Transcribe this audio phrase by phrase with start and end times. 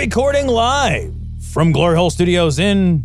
[0.00, 1.12] Recording live
[1.52, 3.04] from Glory Hole Studios in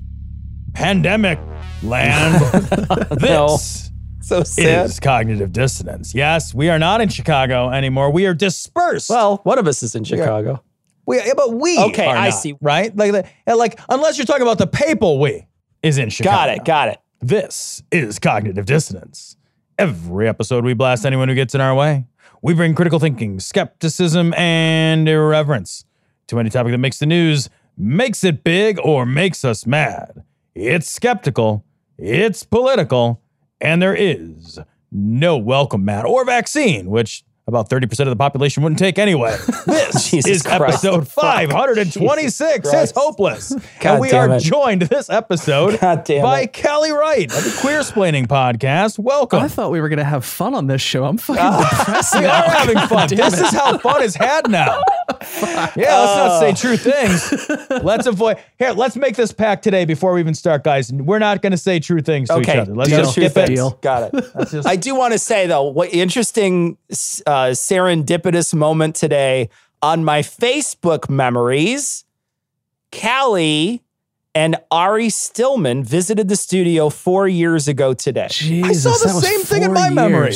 [0.73, 1.37] pandemic
[1.83, 2.35] land.
[3.19, 4.85] this So sad.
[4.85, 6.15] is cognitive dissonance.
[6.15, 8.11] Yes, we are not in Chicago anymore.
[8.11, 9.09] We are dispersed.
[9.09, 10.63] Well, one of us is in Chicago.
[11.05, 12.55] we, yeah, but we Okay, are I not, see.
[12.61, 12.95] Right?
[12.95, 15.45] Like, like, unless you're talking about the papal we
[15.83, 16.37] is in Chicago.
[16.37, 16.63] Got it.
[16.63, 16.99] Got it.
[17.19, 19.35] This is Cognitive Dissonance.
[19.77, 22.05] Every episode, we blast anyone who gets in our way.
[22.41, 25.83] We bring critical thinking, skepticism, and irreverence
[26.27, 30.23] to any topic that makes the news, makes it big, or makes us mad.
[30.53, 31.65] It's skeptical,
[31.97, 33.21] it's political,
[33.59, 34.59] and there is
[34.91, 39.35] no welcome mat or vaccine, which about 30% of the population wouldn't take anyway.
[39.65, 40.83] This Jesus is Christ.
[40.85, 42.69] episode 526.
[42.73, 43.53] It's hopeless.
[43.79, 44.39] God and we damn are it.
[44.43, 46.53] joined this episode by it.
[46.63, 48.97] Callie Wright of the Queersplaining Podcast.
[48.99, 49.41] Welcome.
[49.43, 51.03] I thought we were gonna have fun on this show.
[51.05, 51.43] I'm fucking
[51.77, 52.43] depressed we now.
[52.45, 53.07] are having fun.
[53.09, 53.45] This it.
[53.45, 54.81] is how fun is had now.
[55.75, 57.49] yeah, let's not say true things.
[57.83, 58.37] Let's avoid.
[58.59, 60.91] Here, let's make this pact today before we even start, guys.
[60.91, 62.59] We're not going to say true things to each Okay.
[62.59, 62.75] other.
[62.75, 62.99] Let's deal.
[62.99, 63.47] just skip it.
[63.47, 63.71] Deal.
[63.81, 64.25] Got it.
[64.49, 66.77] just- I do want to say though, what interesting
[67.25, 69.49] uh, serendipitous moment today
[69.81, 72.03] on my Facebook memories.
[72.91, 73.81] Callie
[74.33, 78.27] and Ari Stillman visited the studio four years ago today.
[78.29, 80.31] Jesus, saw the that was same thing in four my memory.
[80.31, 80.35] years.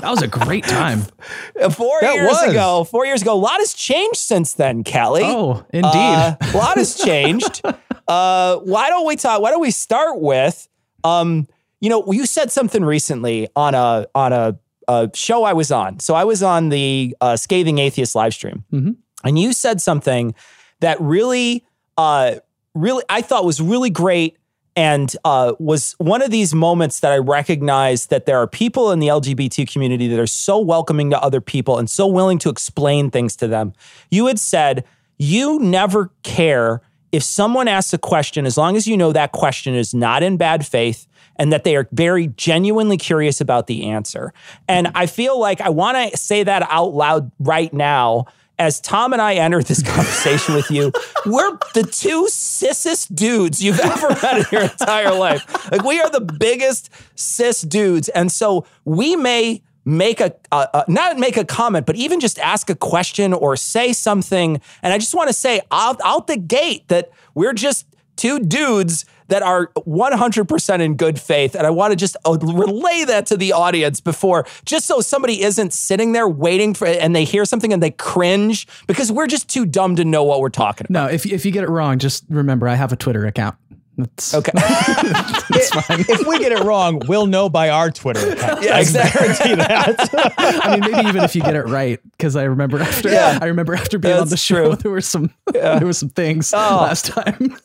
[0.00, 1.02] That was a great time.
[1.60, 2.50] Uh, Four That years was.
[2.50, 2.84] ago.
[2.84, 3.32] Four years ago.
[3.32, 5.22] A lot has changed since then, Callie.
[5.24, 5.88] Oh, indeed.
[5.94, 7.62] Uh, a lot has changed.
[8.08, 9.40] uh, why don't we talk?
[9.40, 10.68] Why don't we start with,
[11.04, 11.46] um,
[11.80, 14.58] you know, you said something recently on a on a,
[14.88, 16.00] a show I was on.
[16.00, 18.96] So I was on the uh, Scathing Atheist live stream, Mhm.
[19.24, 20.34] and you said something
[20.80, 21.64] that really,
[21.96, 22.36] uh,
[22.74, 24.36] really, I thought was really great.
[24.76, 28.98] And uh, was one of these moments that I recognized that there are people in
[28.98, 33.08] the LGBT community that are so welcoming to other people and so willing to explain
[33.08, 33.72] things to them.
[34.10, 34.82] You had said
[35.16, 36.80] you never care
[37.14, 40.36] if someone asks a question as long as you know that question is not in
[40.36, 44.32] bad faith and that they are very genuinely curious about the answer.
[44.66, 48.26] And I feel like I want to say that out loud right now.
[48.58, 50.90] As Tom and I entered this conversation with you,
[51.24, 55.70] we're the two sissest dudes you've ever met in your entire life.
[55.70, 60.34] Like we are the biggest cis dudes, and so we may make a
[60.88, 64.60] not make a comment, but even just ask a question or say something.
[64.82, 67.86] And I just want to say out, out the gate that we're just
[68.16, 71.54] two dudes that are 100% in good faith.
[71.54, 75.42] And I want to just uh, relay that to the audience before, just so somebody
[75.42, 79.48] isn't sitting there waiting for and they hear something and they cringe because we're just
[79.48, 81.08] too dumb to know what we're talking about.
[81.08, 83.56] no, if if you get it wrong, just remember I have a Twitter account.
[83.96, 84.52] That's Okay.
[84.54, 86.00] that's fine.
[86.08, 88.62] If we get it wrong, we'll know by our Twitter account.
[88.64, 90.34] Yeah, I guarantee that.
[90.38, 93.38] I mean, maybe even if you get it right, because I remember after Yeah.
[93.40, 94.76] I remember after being on the show, true.
[94.76, 96.58] there were some there were some things Oh.
[96.82, 97.56] last time.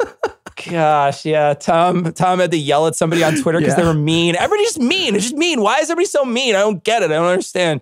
[0.69, 1.53] Gosh, yeah.
[1.53, 3.81] Tom Tom had to yell at somebody on Twitter because Yeah.
[3.83, 4.35] they were mean.
[4.35, 5.15] Everybody's just mean.
[5.15, 5.61] It's just mean.
[5.61, 6.55] Why is everybody so mean?
[6.55, 7.11] I don't get it.
[7.11, 7.81] I don't understand.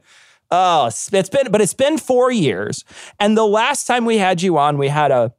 [0.51, 2.85] Oh, it's it's been, but it's been four years.
[3.19, 5.33] And the last time we had you on, we had a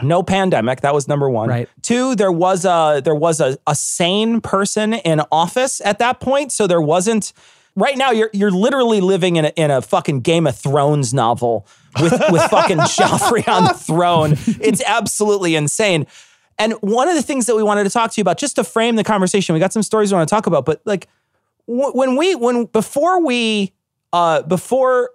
[0.00, 0.80] no pandemic.
[0.80, 1.48] That was number one.
[1.48, 1.68] Right.
[1.82, 6.52] Two, there was a there was a, a sane person in office at that point.
[6.52, 7.32] So there wasn't
[7.76, 11.66] right now you're you're literally living in a in a fucking Game of Thrones novel
[12.00, 14.36] with with fucking Joffrey on the throne.
[14.60, 16.06] It's absolutely insane.
[16.58, 18.64] And one of the things that we wanted to talk to you about, just to
[18.64, 21.08] frame the conversation, we got some stories we want to talk about, but like
[21.66, 23.72] wh- when we when before we
[24.12, 25.10] uh before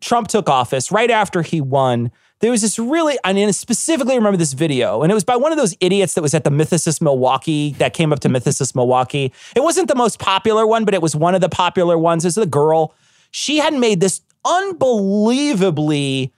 [0.00, 2.10] Trump took office, right after he won,
[2.40, 5.36] there was this really, I mean, I specifically remember this video, and it was by
[5.36, 8.74] one of those idiots that was at the Mythicist Milwaukee that came up to Mythicist
[8.74, 9.32] Milwaukee.
[9.54, 12.24] It wasn't the most popular one, but it was one of the popular ones.
[12.24, 12.94] It's the girl.
[13.30, 16.32] She had made this unbelievably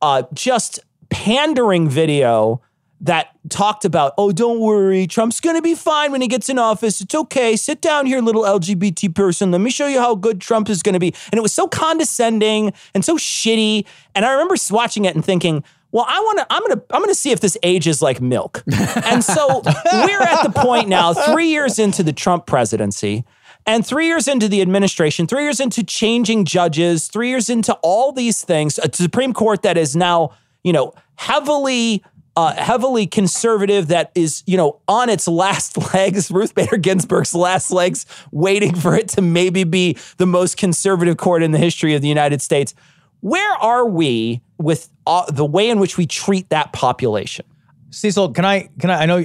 [0.00, 0.78] uh, just
[1.10, 2.62] pandering video
[3.00, 7.00] that talked about, oh, don't worry, Trump's gonna be fine when he gets in office.
[7.00, 7.56] It's okay.
[7.56, 9.50] Sit down here, little LGBT person.
[9.50, 11.14] Let me show you how good Trump is gonna be.
[11.30, 13.86] And it was so condescending and so shitty.
[14.14, 16.46] And I remember watching it and thinking, well, I want to.
[16.50, 16.82] I'm gonna.
[16.90, 18.62] I'm gonna see if this ages like milk.
[19.06, 19.62] And so
[19.92, 23.24] we're at the point now, three years into the Trump presidency,
[23.66, 28.12] and three years into the administration, three years into changing judges, three years into all
[28.12, 32.02] these things, a Supreme Court that is now, you know, heavily.
[32.38, 37.72] Uh, heavily conservative, that is, you know, on its last legs, Ruth Bader Ginsburg's last
[37.72, 42.00] legs, waiting for it to maybe be the most conservative court in the history of
[42.02, 42.76] the United States.
[43.22, 47.44] Where are we with uh, the way in which we treat that population?
[47.90, 48.68] Cecil, can I?
[48.78, 49.02] Can I?
[49.02, 49.24] I know,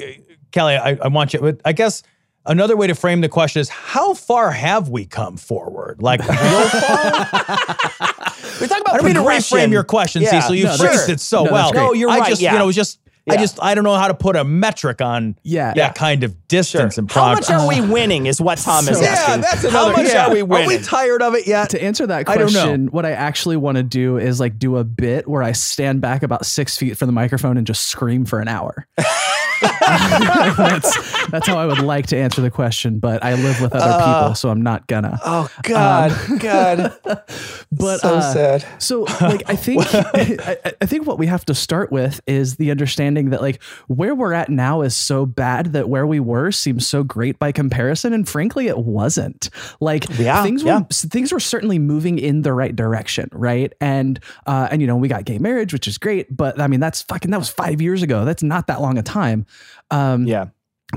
[0.52, 0.76] Callie.
[0.78, 1.40] I, I want you.
[1.40, 2.02] But I guess
[2.48, 6.02] another way to frame the question is: How far have we come forward?
[6.02, 7.28] Like real far?
[8.60, 10.32] We're talking about I don't mean to reframe your question, Yeah.
[10.40, 10.56] Cecil.
[10.56, 11.72] You No, phrased that's- it so no, well.
[11.72, 11.76] that's.
[11.76, 12.54] No, you're I right, Just, yeah.
[12.54, 15.74] You know, just I just I don't know how to put a metric on Yeah.
[15.76, 18.26] that kind of distance and How much are we winning?
[18.28, 19.34] Is what Tom is So- asking.
[19.44, 20.28] yeah, that's another, How much yeah.
[20.28, 20.66] are we winning?
[20.66, 21.70] Are we tired of it yet?
[21.72, 22.60] to answer that I don't know.
[22.62, 26.02] question, what I actually want to do is like do a bit where I stand
[26.02, 28.88] back about six feet from the microphone and just scream for an hour.
[29.62, 34.04] that's that's how I would like to answer the question, but I live with other
[34.04, 35.20] people, so I'm not gonna.
[35.24, 36.94] oh God, God.
[37.72, 38.66] But so uh, sad.
[38.82, 42.72] So, like, I think I, I think what we have to start with is the
[42.72, 46.88] understanding that like where we're at now is so bad that where we were seems
[46.88, 49.50] so great by comparison, and frankly, it wasn't.
[49.80, 50.80] Like, Yeah, things yeah.
[50.80, 53.72] were things were certainly moving in the right direction, right?
[53.80, 56.80] And uh, and you know, we got gay marriage, which is great, but I mean,
[56.80, 58.26] that's fucking that was five years ago.
[58.26, 59.46] That's not that long a time.
[59.92, 60.48] Um, Yeah.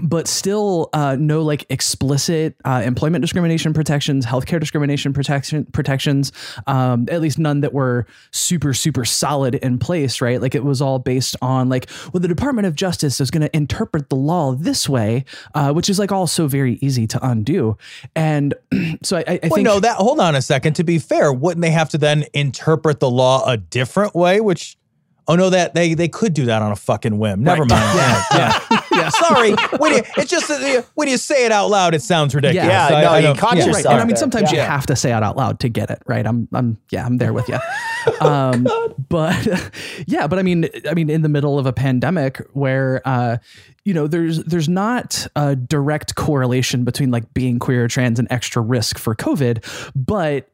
[0.03, 6.33] But still uh, no like explicit uh, employment discrimination protections, healthcare discrimination protection protections,
[6.67, 10.41] um, at least none that were super super solid in place, right?
[10.41, 13.57] Like it was all based on like, well, the Department of Justice is going to
[13.57, 17.77] interpret the law this way, uh, which is like also very easy to undo.
[18.15, 18.55] And
[19.03, 20.75] so I, I, Well, think no, that hold on a second.
[20.75, 24.41] To be fair, wouldn't they have to then interpret the law a different way?
[24.41, 24.77] Which,
[25.27, 27.43] oh no, that they they could do that on a fucking whim.
[27.43, 27.71] Never Right.
[27.71, 27.97] mind.
[28.33, 28.81] Yeah, yeah.
[28.97, 29.09] Yeah.
[29.29, 32.35] Sorry, when you, it's just that you- when you say it out loud, it sounds
[32.35, 32.67] ridiculous.
[32.67, 33.67] Yeah, no, you don't- caught yeah.
[33.67, 33.85] yourself.
[33.87, 33.93] Right.
[33.93, 34.17] And I mean, there.
[34.17, 36.27] sometimes you have to say it out loud to get it right.
[36.27, 37.59] I'm, I'm, yeah, I'm there with you.
[38.21, 38.69] Um,
[39.09, 39.47] but
[40.07, 43.39] yeah, but I mean, I mean, in the middle of a pandemic where, uh,
[43.85, 48.29] you know, there's, there's not a direct correlation between like being queer or trans and
[48.31, 50.49] extra risk for COVID, but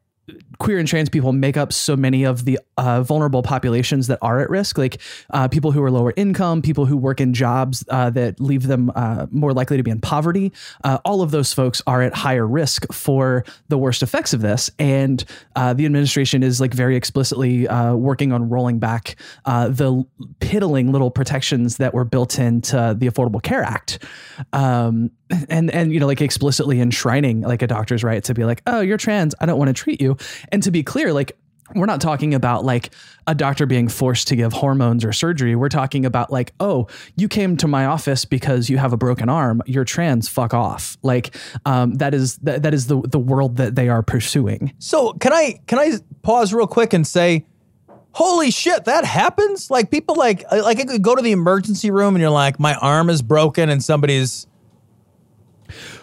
[0.58, 4.40] queer and trans people make up so many of the uh, vulnerable populations that are
[4.40, 8.08] at risk, like uh, people who are lower income, people who work in jobs uh,
[8.10, 10.52] that leave them uh, more likely to be in poverty.
[10.84, 14.70] Uh, all of those folks are at higher risk for the worst effects of this,
[14.78, 15.24] and
[15.56, 20.04] uh, the administration is like very explicitly working on rolling back the
[20.40, 23.98] piddling little protections that were built into the Affordable Care Act.
[24.52, 25.10] Um,
[25.48, 28.80] and and you know like explicitly enshrining like a doctor's right to be like oh
[28.80, 29.34] you're trans.
[29.40, 30.16] I don't want to treat you.
[30.50, 31.36] And to be clear like
[31.74, 32.90] we're not talking about like
[33.26, 35.56] a doctor being forced to give hormones or surgery.
[35.56, 39.28] We're talking about like oh you came to my office because you have a broken
[39.28, 39.62] arm.
[39.66, 40.28] You're trans.
[40.28, 40.98] Fuck off.
[41.02, 44.74] Like um, that is that, that is the the world that they are pursuing.
[44.78, 45.92] So can I can I
[46.22, 47.46] pause real quick and say,
[48.12, 49.70] holy shit, that happens?
[49.70, 52.74] Like people like like I could go to the emergency room and you're like, my
[52.74, 54.46] arm is broken and somebody's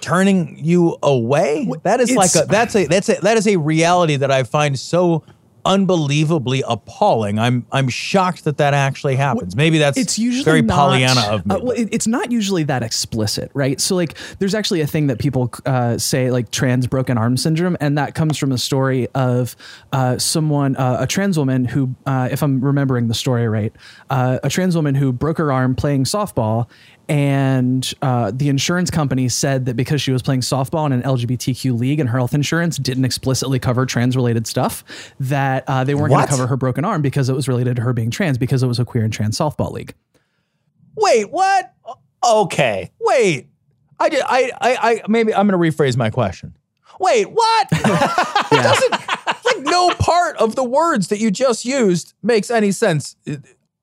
[0.02, 1.70] turning you away.
[1.84, 4.78] That is like a that's a that's a that is a reality that I find
[4.78, 5.24] so
[5.66, 7.38] unbelievably appalling.
[7.38, 9.56] I'm I'm shocked that that actually happens.
[9.56, 11.56] Maybe that's it's usually very not, Pollyanna of me.
[11.56, 13.80] uh, well, it- it's not usually that explicit, right?
[13.80, 17.78] So like, there's actually a thing that people uh, say like trans broken arm syndrome,
[17.80, 19.56] and that comes from a story of
[19.92, 23.74] uh, someone, uh, a trans woman who, uh, if I'm remembering the story right,
[24.10, 26.68] uh, a trans woman who broke her arm playing softball.
[27.10, 31.78] And uh, the insurance company said that because she was playing softball in an LGBTQ
[31.78, 34.84] league and her health insurance didn't explicitly cover trans related stuff,
[35.20, 37.82] that uh, they weren't going to cover her broken arm because it was related to
[37.82, 39.96] her being trans because it was a queer and trans softball league.
[40.96, 41.74] Wait, what?
[42.24, 42.92] Okay.
[43.00, 43.48] Wait.
[44.00, 46.56] I did I I, I maybe I'm going to rephrase my question.
[47.00, 47.68] Wait, what?
[47.72, 47.84] it
[48.52, 53.16] doesn't like no part of the words that you just used makes any sense.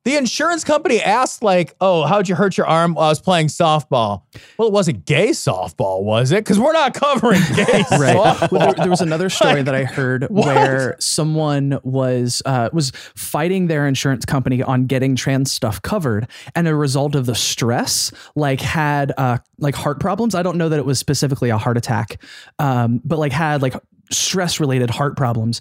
[0.06, 3.48] The insurance company asked like, "Oh, how'd you hurt your arm?" Well, I was playing
[3.48, 4.22] softball.
[4.56, 6.44] Well, it wasn't gay softball, was it?
[6.44, 8.14] Because we're not covering gay right.
[8.14, 13.66] Well, there, there was another story that I heard where someone was uh, was fighting
[13.66, 18.60] their insurance company on getting trans stuff covered, and a result of the stress, like
[18.60, 20.36] had uh, like heart problems.
[20.36, 22.22] I don't know that it was specifically a heart attack,
[22.60, 23.74] um, but like had like
[24.10, 25.60] stress related heart problems.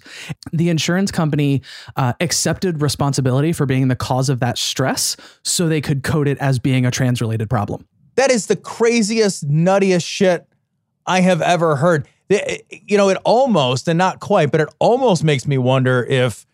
[0.52, 1.62] The insurance company
[1.96, 6.38] uh, accepted responsibility for being the cause of that stress, so they could code it
[6.38, 7.86] as being a trans related problem.
[8.16, 10.46] That is the craziest, nuttiest shit
[11.06, 12.08] I have ever heard.
[12.28, 16.46] You know, it almost, and not quite, but it almost makes me wonder if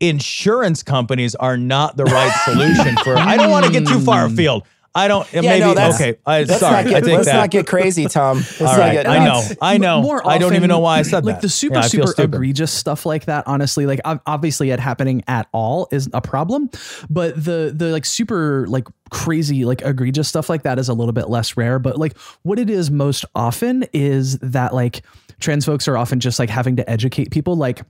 [0.00, 3.16] insurance companies are not the right solution for.
[3.16, 4.64] I don't want to get too far afield.
[4.98, 5.32] I don't.
[5.32, 6.18] Yeah, maybe no, that's- okay.
[6.26, 7.36] I, Let's sorry, not get, I take let's that.
[7.36, 8.36] not get crazy, Tom.
[8.38, 10.02] Let's All not right, get- I know, I know.
[10.02, 11.42] More I don't even know why I said like that.
[11.42, 12.34] the super Yeah, I feel super stupid.
[12.34, 16.68] egregious stuff like that honestly like obviously it happening at all is a problem
[17.08, 21.12] but the the like super like crazy like egregious stuff like that is a little
[21.12, 25.02] bit less rare but like what it is most often is that like
[25.40, 27.82] trans folks are often just like having to educate people like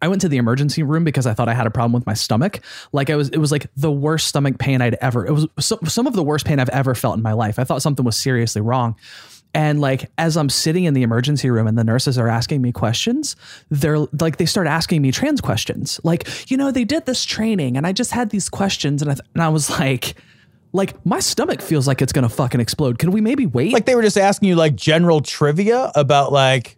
[0.00, 2.14] I went to the emergency room because I thought I had a problem with my
[2.14, 2.60] stomach.
[2.92, 5.26] Like I was, it was like the worst stomach pain I'd ever.
[5.26, 7.58] It was some, some of the worst pain I've ever felt in my life.
[7.58, 8.96] I thought something was seriously wrong.
[9.54, 12.72] And like as I'm sitting in the emergency room and the nurses are asking me
[12.72, 13.36] questions,
[13.70, 16.00] they're like they start asking me trans questions.
[16.04, 19.14] Like, you know, they did this training and I just had these questions and I
[19.14, 20.14] th- and I was like
[20.72, 22.98] like my stomach feels like it's going to fucking explode.
[22.98, 23.72] Can we maybe wait?
[23.72, 26.76] like they were just asking you like general trivia about like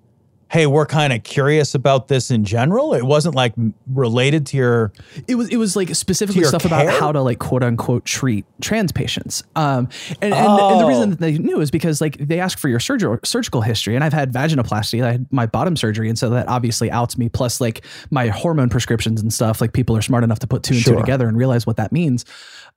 [0.54, 3.52] hey we're kind of curious about this in general it wasn't like
[3.88, 4.92] related to your
[5.28, 8.92] it was it was like specifically stuff about how to like quote unquote treat trans
[8.92, 9.42] patients.
[9.54, 9.88] Um,
[10.22, 12.80] and, and, and the reason that they knew is because like they ask for your
[12.80, 16.48] surgical surgical history, and I've had vaginoplasty, I had my bottom surgery, and so that
[16.48, 17.28] obviously outs me.
[17.28, 19.60] Plus like my hormone prescriptions and stuff.
[19.60, 21.92] Like people are smart enough to put two and two together and realize what that
[21.92, 22.24] means.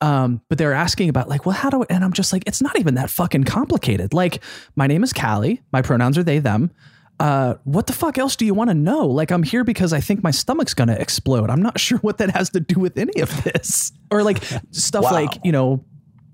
[0.02, 1.82] Um, but they're asking about like, well, how do?
[1.84, 4.14] I, and I'm just like, it's not even that fucking complicated.
[4.14, 4.44] Like,
[4.76, 5.62] my name is Callie.
[5.72, 6.72] My pronouns are they them
[7.20, 9.08] uh, what the fuck else do you want to know?
[9.08, 11.50] Like, I'm here because I think my stomach's gonna explode.
[11.50, 13.92] I'm not sure what that has to do with any of this.
[14.12, 15.84] Or like stuff like, you know,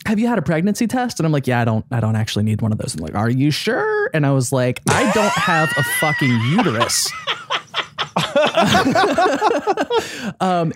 [0.06, 1.20] have you had a pregnancy test?
[1.20, 2.94] And I'm like, yeah, I don't, I don't actually need one of those.
[2.94, 4.10] And I'm like, are you sure?
[4.14, 7.10] And I was like, I don't have a fucking uterus.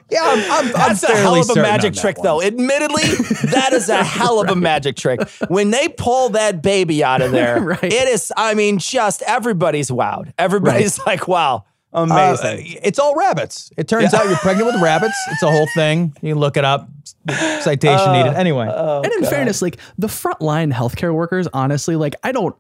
[0.09, 2.23] Yeah i'm, I'm, That's a hell of a magic trick, one.
[2.25, 2.41] though.
[2.41, 3.03] Admittedly,
[3.51, 5.27] that is a hell of a magic trick.
[5.47, 7.83] When they pull that baby out of there, Right.
[7.83, 10.31] it is, I mean, just everybody's wowed.
[10.37, 12.77] Everybody's like, wow, Uh, amazing.
[12.83, 16.33] it's all rabbits it turns out you're pregnant with rabbits it's a whole thing you
[16.33, 16.87] can look it up
[17.61, 22.31] citation needed anyway Oh, and in fairness, like the frontline healthcare workers, honestly, like I
[22.31, 22.55] don't,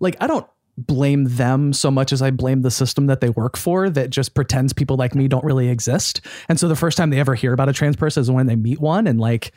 [0.00, 0.46] like I don't
[0.78, 4.34] blame them so much as I blame the system that they work for that just
[4.34, 6.20] pretends people like me don't really exist.
[6.48, 8.56] And so the first time they ever hear about a trans person is when they
[8.56, 9.52] meet one, and like.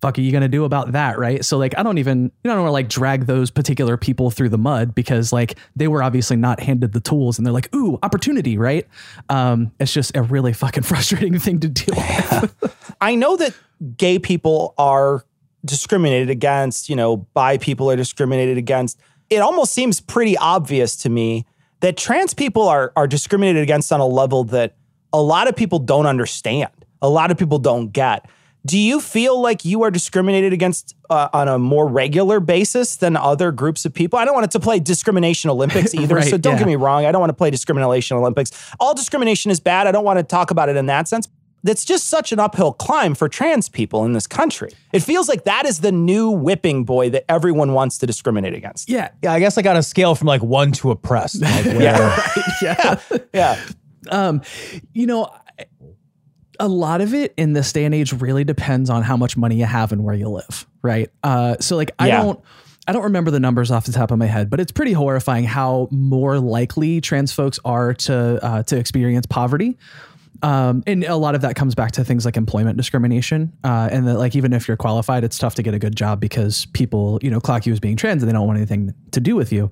[0.00, 1.44] Fuck are you gonna do about that, right?
[1.44, 3.98] So like I don't even you know, I don't want to like drag those particular
[3.98, 7.52] people through the mud because like they were obviously not handed the tools and they're
[7.52, 8.88] like, ooh, opportunity, right?
[9.28, 12.94] Um, it's just a really fucking frustrating thing to deal with.
[13.02, 13.54] I know that
[13.98, 15.22] gay people are
[15.64, 18.98] discriminated against, you know, bi people are discriminated against.
[19.30, 21.46] It almost seems pretty obvious to me
[21.80, 24.76] that trans people are are discriminated against on a level that
[25.12, 26.70] a lot of people don't understand.
[27.02, 28.28] A lot of people don't get.
[28.66, 33.16] Do you feel like you are discriminated against uh, on a more regular basis than
[33.16, 34.18] other groups of people?
[34.18, 36.16] I don't want it to play discrimination Olympics either.
[36.16, 36.58] Right, so don't yeah.
[36.58, 37.06] get me wrong.
[37.06, 38.50] I don't want to play discrimination Olympics.
[38.78, 39.86] All discrimination is bad.
[39.86, 41.26] I don't want to talk about it in that sense.
[41.62, 44.70] That's just such an uphill climb for trans people in this country.
[44.92, 48.88] It feels like that is the new whipping boy that everyone wants to discriminate against.
[48.88, 52.16] yeah, yeah i guess i got a scale from like one to oppressed like where,
[52.62, 53.00] yeah.
[53.34, 53.60] Yeah.
[54.10, 54.40] um,
[54.94, 55.30] you know,
[56.58, 59.56] a lot of it in this day and age really depends on how much money
[59.56, 61.10] you have and where you live, right?
[61.22, 62.22] Uh, so like I Yeah.
[62.22, 62.40] don't.
[62.88, 65.44] I don't remember the numbers off the top of my head, but it's pretty horrifying
[65.44, 69.78] how more likely trans folks are to uh, to experience poverty.
[70.42, 74.06] Um, and a lot of that comes back to things like employment discrimination, uh, and
[74.06, 77.18] that like even if you're qualified, it's tough to get a good job because people
[77.22, 79.52] you know clock you as being trans and they don't want anything to do with
[79.52, 79.70] you.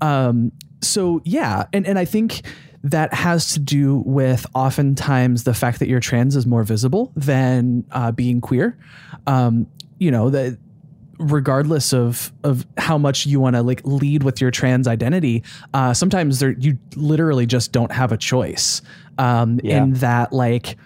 [0.00, 0.52] Um,
[0.82, 2.42] so yeah, and and I think
[2.82, 7.84] that has to do with oftentimes the fact that you're trans is more visible than
[7.90, 8.78] uh, being queer.
[9.26, 9.66] Um,
[9.98, 10.58] you know that
[11.20, 15.42] regardless of of how much you want to like lead with your trans identity
[15.74, 18.80] uh sometimes there you literally just don't have a choice
[19.18, 19.82] um Yeah.
[19.82, 20.76] in that like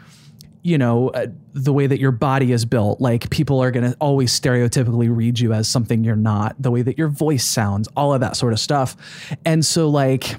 [0.62, 3.96] you know uh, the way that your body is built like people are going to
[4.00, 8.12] always stereotypically read you as something you're not the way that your voice sounds all
[8.12, 8.96] of that sort of stuff
[9.44, 10.36] and so like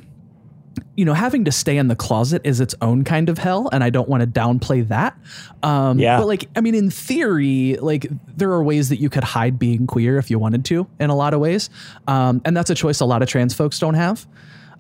[0.96, 3.84] you know, having to stay in the closet is its own kind of hell, and
[3.84, 5.18] I don't want to downplay that.
[5.64, 6.18] Um, Yeah.
[6.20, 9.88] But like, I mean, in theory, like there are ways that you could hide being
[9.88, 11.70] queer if you wanted to, in a lot of ways,
[12.08, 14.26] um, and that's a choice a lot of trans folks don't have.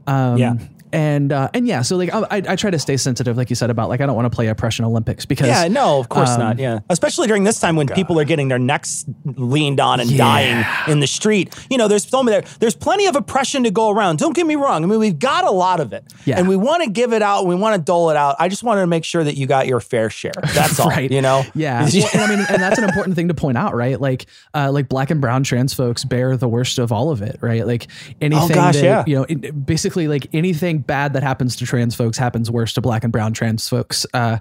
[0.07, 0.55] Um, Yeah.
[0.91, 3.55] And uh, and yeah, so like I, I I try to stay sensitive, like you
[3.55, 6.29] said about like I don't want to play oppression Olympics because Yeah, no, of course
[6.29, 6.59] um, not.
[6.59, 6.79] Yeah.
[6.89, 10.99] Especially during this time when people are getting their necks leaned on and dying in
[11.01, 11.53] the street.
[11.69, 14.19] You know, there's so many, there, there's plenty of oppression to go around.
[14.19, 14.83] Don't get me wrong.
[14.83, 16.03] I mean, we've got a lot of it.
[16.25, 16.37] Yeah.
[16.39, 18.35] And we want to give it out and we want to dole it out.
[18.39, 20.33] I just wanted to make sure that you got your fair share.
[20.53, 20.89] That's all.
[20.89, 21.43] right You know?
[21.55, 24.25] yeah well, and i mean and that's an important thing to point out right like
[24.53, 27.65] uh like black and brown trans folks bear the worst of all of it right
[27.65, 27.87] like
[28.21, 29.03] anything Oh, gosh, that, yeah.
[29.07, 33.03] you know basically like anything bad that happens to trans folks happens worse to black
[33.03, 34.05] and brown trans folks.
[34.13, 34.37] Uh,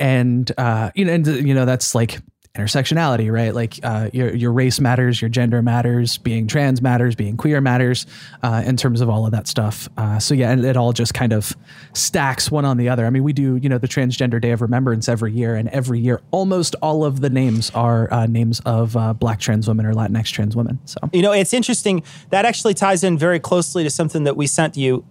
[0.00, 2.20] and uh, you know, and you know that's like
[2.56, 3.52] intersectionality, right?
[3.52, 8.06] Like uh, your your race matters, your gender matters, being trans matters, being queer matters,
[8.44, 9.88] uh, in terms of all of that stuff.
[9.96, 11.56] Uh, so yeah, and it all just kind of
[11.94, 13.06] stacks one on the other.
[13.06, 15.98] I mean, we do you know the Transgender Day of Remembrance every year, and every
[15.98, 19.92] year almost all of the names are uh, names of uh, Black trans women or
[19.92, 20.78] Latinx trans women.
[20.84, 24.46] So you know, it's interesting that actually ties in very closely to something that we
[24.46, 25.04] sent you.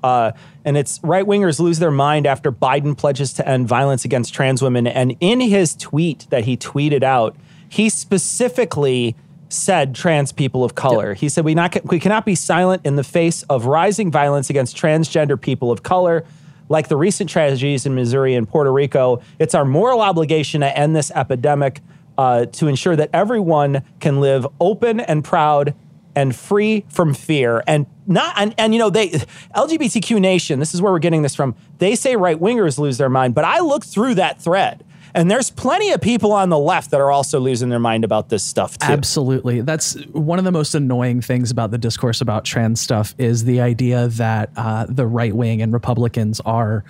[0.65, 4.62] And it's right wingers lose their mind after Biden pledges to end violence against trans
[4.62, 4.88] women.
[4.88, 7.36] And in his tweet that he tweeted out,
[7.67, 9.15] he specifically
[9.50, 11.10] said trans people of color.
[11.10, 11.17] Yep.
[11.17, 14.75] He said we not we cannot be silent in the face of rising violence against
[14.75, 16.25] transgender people of color.
[16.70, 20.96] Like the recent tragedies in Missouri and Puerto Rico, it's our moral obligation to end
[20.96, 21.82] this epidemic
[22.17, 25.75] uh, to ensure that everyone can live open and proud
[26.15, 30.82] and free from fear and not and, and you know they lgbtq nation this is
[30.82, 33.88] where we're getting this from they say right wingers lose their mind but i looked
[33.88, 34.84] through that thread
[35.15, 38.29] and there's plenty of people on the left that are also losing their mind about
[38.29, 38.91] this stuff too.
[38.91, 39.62] Absolutely.
[39.62, 43.62] That's one of the most annoying things about the discourse about trans stuff is the
[43.62, 46.84] idea that uh, the right wing and Republicans are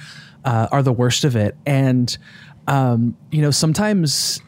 [0.45, 1.57] uh, are the worst of it.
[1.65, 2.17] And
[2.67, 4.41] um, you know, sometimes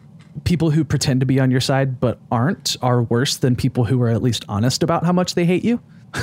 [0.44, 4.02] people who pretend to be on your side but aren't are worse than people who
[4.02, 5.80] are at least honest about how much they hate you.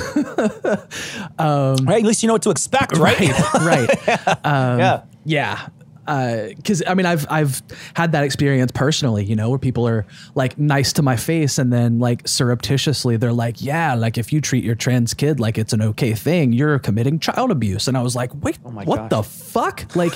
[1.39, 3.19] um, right, at least you know what to expect, right?
[3.55, 3.89] Right.
[4.07, 4.37] right.
[4.45, 5.01] Um, yeah.
[5.25, 5.67] Yeah
[6.05, 7.61] because uh, I mean I've I've
[7.95, 10.05] had that experience personally, you know, where people are
[10.35, 14.41] like nice to my face and then like surreptitiously they're like, yeah, like if you
[14.41, 17.87] treat your trans kid like it's an okay thing, you're committing child abuse.
[17.87, 19.09] And I was like, wait, oh what gosh.
[19.09, 19.95] the fuck?
[19.95, 20.13] Like,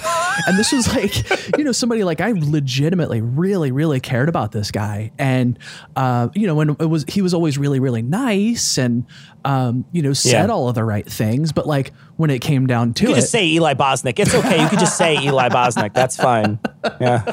[0.47, 4.71] and this was like, you know, somebody like I legitimately really really cared about this
[4.71, 5.57] guy, and
[5.95, 9.05] uh, you know, when it was he was always really really nice and
[9.45, 10.53] um, you know, said yeah.
[10.53, 13.15] all of the right things, but like when it came down to you it, You
[13.15, 14.19] could just say Eli Bosnick.
[14.19, 14.61] It's okay.
[14.61, 15.93] You could just say Eli Bosnick.
[15.93, 16.59] That's fine.
[16.99, 17.23] Yeah.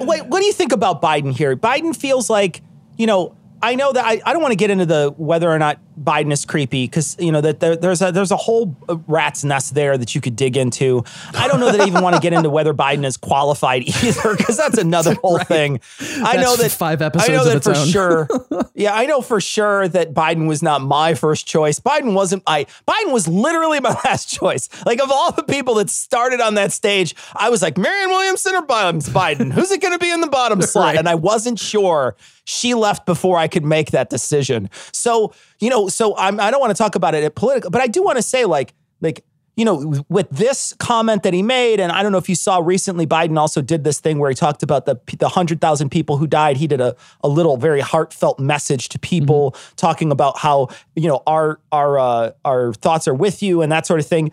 [0.00, 1.56] Wait, what do you think about Biden here?
[1.56, 2.62] Biden feels like
[2.96, 5.58] you know I know that I, I don't want to get into the whether or
[5.58, 8.96] not Biden is creepy because you know that there, there's a there's a whole uh,
[9.06, 11.04] rat's nest there that you could dig into.
[11.34, 14.36] I don't know that I even want to get into whether Biden is qualified either
[14.36, 15.46] because that's another whole right.
[15.46, 15.80] thing.
[16.00, 17.28] I know that five episodes.
[17.28, 17.86] I know that for own.
[17.86, 18.28] sure.
[18.74, 21.78] Yeah, I know for sure that Biden was not my first choice.
[21.80, 22.42] Biden wasn't.
[22.46, 24.68] I Biden was literally my last choice.
[24.86, 28.54] Like of all the people that started on that stage, I was like Marianne Williamson
[28.54, 29.52] or Biden.
[29.52, 30.84] Who's it going to be in the bottom slot?
[30.84, 30.98] Right.
[30.98, 34.70] And I wasn't sure she left before I could make that decision.
[34.92, 37.80] So, you know, so I'm, I don't want to talk about it at political, but
[37.80, 39.24] I do want to say like, like,
[39.56, 42.58] you know, with this comment that he made, and I don't know if you saw
[42.58, 46.16] recently, Biden also did this thing where he talked about the the hundred thousand people
[46.16, 46.56] who died.
[46.56, 49.74] He did a, a little very heartfelt message to people, mm-hmm.
[49.76, 53.86] talking about how you know our our uh, our thoughts are with you and that
[53.86, 54.32] sort of thing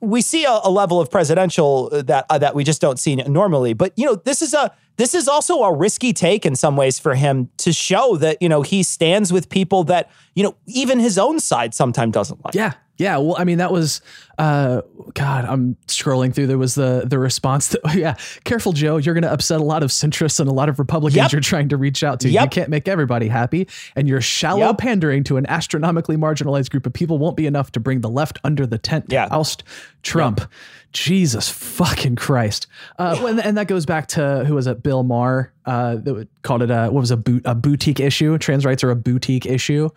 [0.00, 3.72] we see a, a, level of presidential that uh, that we just don't see normally.
[3.72, 6.98] But you know, this is a this is also a risky take in some ways
[6.98, 11.00] for him to show that you know he stands with people that you know even
[11.00, 12.54] his own side sometimes doesn't like.
[12.54, 14.00] Yeah, yeah, well, I mean, that was,
[14.38, 14.82] uh,
[15.14, 16.48] God, I'm scrolling through.
[16.48, 19.84] There was the the response to, yeah, careful, Joe, you're going to upset a lot
[19.84, 21.32] of centrists and a lot of Republicans yep.
[21.32, 22.28] you're trying to reach out to.
[22.28, 22.42] Yep.
[22.42, 24.78] You can't make everybody happy, and your shallow yep.
[24.78, 28.40] pandering to an astronomically marginalized group of people won't be enough to bring the left
[28.42, 29.26] under the tent yeah.
[29.26, 29.62] to oust
[30.02, 30.40] Trump.
[30.92, 32.66] Jesus fucking Christ!
[32.98, 34.82] Uh, and, and, that goes back to who was it?
[34.82, 38.36] Bill Maher uh, that called it a what was a, boot, a boutique issue.
[38.38, 39.90] Trans rights are a boutique issue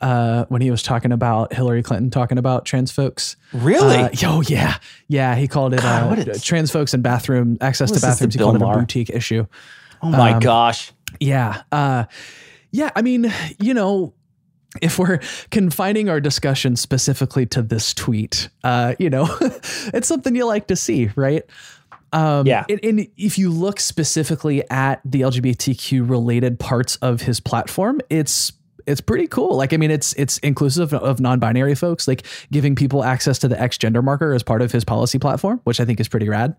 [0.00, 3.36] uh, when he was talking about Hillary Clinton talking about trans folks.
[3.52, 3.96] Really?
[3.96, 5.34] Uh, oh yeah, yeah.
[5.36, 8.34] He called it God, uh, trans folks and bathroom access to bathrooms.
[8.34, 9.46] He called it a boutique issue.
[10.02, 10.92] Oh my um, gosh.
[11.18, 11.62] Yeah.
[11.70, 12.04] Uh,
[12.70, 12.90] yeah.
[12.94, 14.14] I mean, you know,
[14.80, 20.46] if we're confining our discussion specifically to this tweet, uh, you know, it's something you
[20.46, 21.42] like to see, right?
[22.12, 22.64] Um, yeah.
[22.68, 28.52] And, and, if you look specifically at the LGBTQ related parts of his platform, it's
[28.86, 29.56] it's pretty cool.
[29.56, 33.60] Like, I mean, it's it's inclusive of non-binary folks, like giving people access to the
[33.60, 36.56] X gender marker as part of his policy platform, which I think is pretty rad.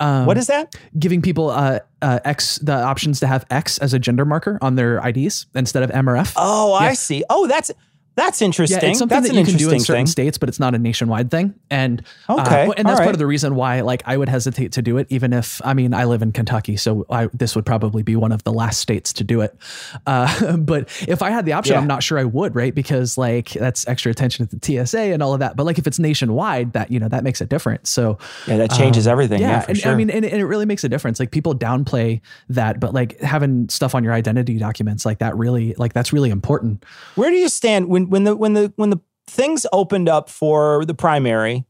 [0.00, 0.74] Um, what is that?
[0.98, 4.74] Giving people uh, uh, X the options to have X as a gender marker on
[4.74, 6.34] their IDs instead of M or F.
[6.36, 6.88] Oh, yeah.
[6.88, 7.22] I see.
[7.30, 7.70] Oh, that's
[8.14, 8.80] that's interesting.
[8.82, 10.06] Yeah, it's something That's that you can do in certain thing.
[10.06, 11.54] states, but it's not a nationwide thing.
[11.70, 13.04] And uh, okay, uh, and that's right.
[13.04, 15.72] part of the reason why, like, I would hesitate to do it, even if I
[15.72, 18.80] mean I live in Kentucky, so I, this would probably be one of the last
[18.80, 19.56] states to do it.
[20.04, 21.80] Uh, but if I had the option, yeah.
[21.80, 22.74] I'm not sure I would, right?
[22.74, 25.54] Because like that's extra attention to the TSA and all of that.
[25.54, 27.86] But like if it's nationwide, that you know that makes it different.
[27.86, 29.40] So yeah, that changes um, everything.
[29.40, 29.92] Yeah, yeah and, sure.
[29.92, 31.20] I mean, and, and it really makes a difference.
[31.20, 35.74] Like people downplay that, but like having stuff on your identity documents like that really,
[35.78, 36.84] like that's really important.
[37.14, 40.84] Where do you stand when when the when the when the things opened up for
[40.84, 41.64] the primary,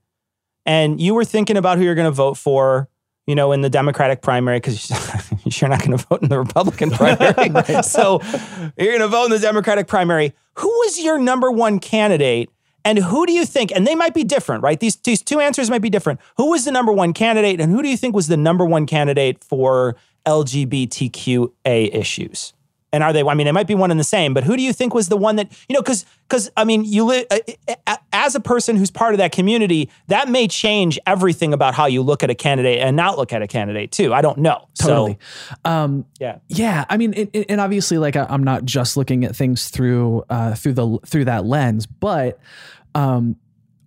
[0.66, 2.88] and you were thinking about who you're going to vote for,
[3.27, 4.90] you know, in the Democratic primary because
[5.61, 7.51] you're not going to vote in the Republican primary.
[7.51, 7.85] right.
[7.85, 8.21] So
[8.77, 10.35] you're going to vote in the Democratic primary.
[10.55, 12.51] Who was your number one candidate?
[12.85, 14.79] And who do you think, and they might be different, right?
[14.79, 16.18] These, these two answers might be different.
[16.37, 18.87] Who was the number one candidate, and who do you think was the number one
[18.87, 19.95] candidate for
[20.27, 22.55] LGBTQA issues?
[22.94, 23.22] And are they?
[23.22, 25.09] I mean, they might be one and the same, but who do you think was
[25.09, 25.81] the one that you know?
[25.81, 27.26] Because because I mean, you live
[27.87, 31.87] uh, as a person who's part of that community, that may change everything about how
[31.87, 34.12] you look at a candidate and not look at a candidate too.
[34.12, 34.68] I don't know.
[34.78, 35.18] Totally.
[35.64, 36.38] So, um, yeah.
[36.48, 36.85] Yeah.
[36.90, 40.55] I mean, and, and obviously, like I- I'm not just looking at things through uh,
[40.55, 42.38] through the through that lens, but
[42.94, 43.37] um,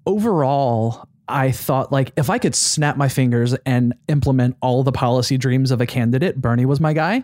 [0.05, 5.37] overall, I thought like if I could snap my fingers and implement all the policy
[5.37, 7.23] dreams of a candidate, Bernie was my guy.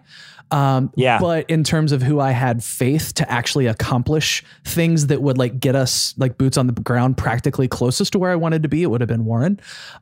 [0.49, 1.17] Um, Yeah.
[1.19, 5.59] But in terms of who I had faith to actually accomplish things that would like
[5.61, 8.83] get us like boots on the ground practically closest to where I wanted to be,
[8.83, 9.59] it would have been Warren.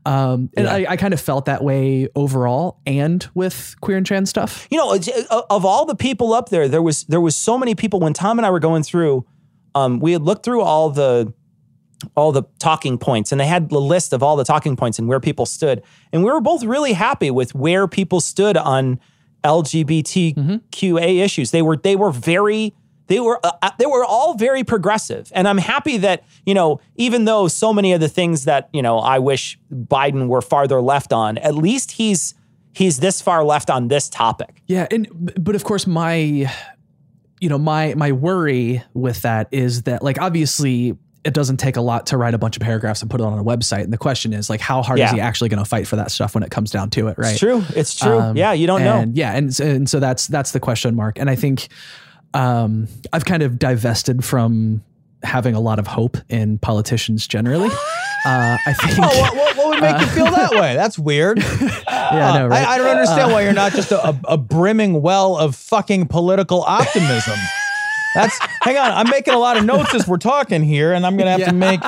[0.07, 0.73] Um, and Yeah.
[0.73, 4.67] I, I kind of felt that way overall and with queer and trans stuff.
[4.71, 4.93] you know,
[5.29, 7.99] uh, of all the people up there, there was there was so many people.
[7.99, 9.25] When Tom and I were going through,
[9.75, 11.31] um, we had looked through all the
[12.15, 15.07] all the talking points, and they had the list of all the talking points and
[15.07, 15.81] where people stood,
[16.11, 18.99] and we were both really happy with where people stood on
[19.43, 21.51] LGBTQA issues.
[21.51, 22.73] They were they were very
[23.07, 26.79] they were uh, uh, they were all very progressive, and I'm happy that you know
[26.95, 30.81] even though so many of the things that you know I wish Biden were farther
[30.81, 32.35] left on, at least he's
[32.73, 34.61] he's this far left on this topic.
[34.67, 35.07] Yeah, and
[35.43, 36.49] but of course my
[37.41, 41.81] you know my my worry with that is that like obviously it doesn't take a
[41.81, 43.97] lot to write a bunch of paragraphs and put it on a website and the
[43.97, 46.43] question is like how hard is he actually going to fight for that stuff when
[46.43, 47.63] it comes down to it right It's true.
[47.75, 48.19] It's true.
[48.19, 49.05] Um, yeah, you don't know.
[49.13, 51.67] yeah and, and so that's that's the question mark and i think
[52.33, 54.83] um i've kind of divested from
[55.23, 57.67] having a lot of hope in politicians generally
[58.25, 60.75] uh i think Oh, what, what, what would make you feel that way?
[60.75, 61.39] That's weird.
[61.59, 62.67] yeah I right?
[62.67, 66.61] I, I don't understand why you're not just a, a brimming well of fucking political
[66.63, 67.37] optimism.
[68.15, 68.91] That's hang on.
[68.91, 71.53] I'm making a lot of notes as we're talking here, and I'm gonna have to
[71.53, 71.81] make.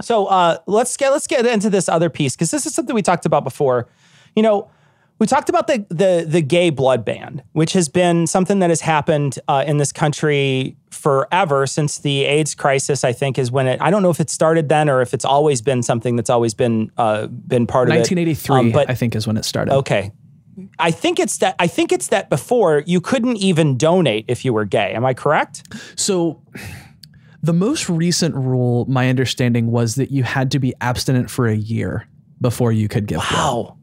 [0.00, 3.02] So uh, let's get let's get into this other piece because this is something we
[3.02, 3.88] talked about before.
[4.34, 4.70] You know,
[5.18, 8.80] we talked about the the the gay blood ban, which has been something that has
[8.80, 13.04] happened uh, in this country forever since the AIDS crisis.
[13.04, 13.80] I think is when it.
[13.80, 16.54] I don't know if it started then or if it's always been something that's always
[16.54, 17.98] been uh, been part of it.
[17.98, 20.10] 1983 Um, but i think is when it started okay.
[20.78, 24.52] I think it's that I think it's that before you couldn't even donate if you
[24.52, 24.92] were gay.
[24.92, 25.62] Am I correct?
[25.96, 26.42] So
[27.42, 31.56] the most recent rule, my understanding was that you had to be abstinent for a
[31.56, 32.06] year
[32.40, 33.76] before you could give blood.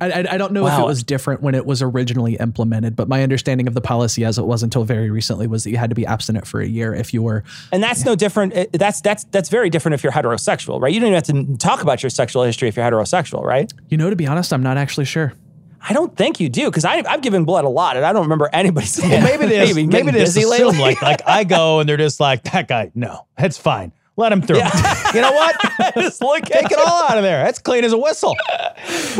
[0.00, 0.06] Wow.
[0.08, 3.08] I, I, I don't know if it was different when it was originally implemented, but
[3.08, 5.90] my understanding of the policy as it was until very recently was that you had
[5.90, 7.44] to be abstinent for a year if you were.
[7.72, 8.56] And that's no different.
[8.56, 10.92] uh, That's that's that's very different if you're heterosexual, right?
[10.92, 13.72] You don't even have to talk about your sexual history if you're heterosexual, right?
[13.88, 15.32] You know, to be honest, I'm not actually sure.
[15.80, 18.50] I don't think you do because I've given blood a lot, and I don't remember
[18.52, 19.10] anybody saying.
[19.10, 21.78] Well, maybe they "Hey, just, been maybe getting they just assume like like I go
[21.80, 22.90] and they're just like that guy.
[22.94, 23.92] No, that's fine.
[24.18, 24.60] Let him through.
[25.14, 25.56] You know what?
[25.94, 27.42] Just look Take at it all out of there.
[27.42, 28.36] That's clean as a whistle.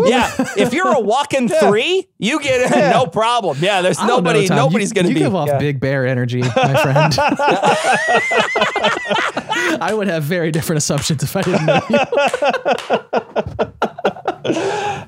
[0.04, 0.30] yeah.
[0.54, 3.56] If you're a walking three, you get in, no problem.
[3.58, 4.48] Yeah, there's I don't know, nobody.
[4.48, 5.20] Nobody's going to be.
[5.20, 5.58] you give off yeah.
[5.58, 7.14] big bear energy, my friend.
[9.80, 11.98] I would have very different assumptions if I didn't know you.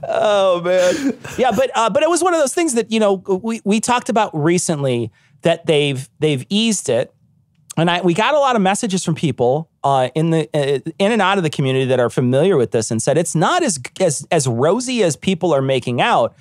[0.09, 3.15] Oh man, yeah, but uh, but it was one of those things that you know
[3.15, 7.15] we we talked about recently that they've they've eased it,
[7.77, 11.13] and I we got a lot of messages from people uh, in the uh, in
[11.13, 13.79] and out of the community that are familiar with this and said it's not as
[14.01, 16.35] as as rosy as people are making out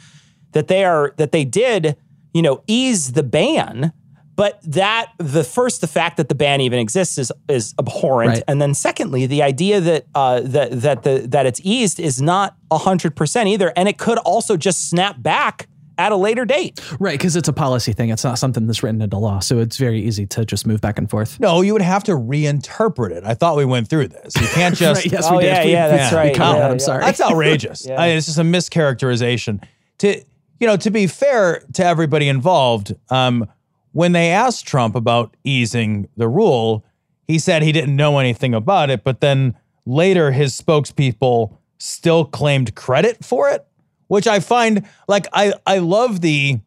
[0.51, 1.95] that they are that they did
[2.33, 3.93] you know ease the ban.
[4.35, 8.43] But that the first, the fact that the ban even exists is is abhorrent, Right.
[8.47, 12.55] and then secondly, the idea that uh, that that the that it's eased is not
[12.71, 15.67] hundred percent either, and it could also just snap back
[15.99, 16.79] at a later date.
[16.99, 18.09] Right, because it's a policy thing.
[18.09, 19.39] It's not something that's written into law.
[19.39, 21.39] So it's very easy to just move back and forth.
[21.39, 23.23] No, you would have to reinterpret it.
[23.25, 24.33] I thought we went through this.
[24.39, 25.03] You can't just.
[25.05, 25.47] Right, yes, Oh, we did.
[25.49, 26.35] yeah, We- yeah, that's we right.
[26.35, 26.69] covered Yeah.
[26.71, 27.03] I'm sorry.
[27.03, 27.85] That's outrageous.
[27.89, 28.01] Yeah.
[28.01, 29.63] I mean, it's just a mischaracterization.
[29.99, 30.21] To
[30.59, 33.45] you know, to be fair to everybody involved, um,
[33.91, 36.85] when they asked Trump about easing the rule,
[37.27, 39.03] he said he didn't know anything about it.
[39.03, 43.65] But then later, his spokespeople still claimed credit for it,
[44.09, 46.59] which I find like I I love the.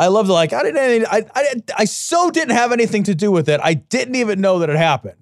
[0.00, 3.30] I love the like I didn't I I I so didn't have anything to do
[3.30, 3.60] with it.
[3.62, 5.16] I didn't even know that it happened.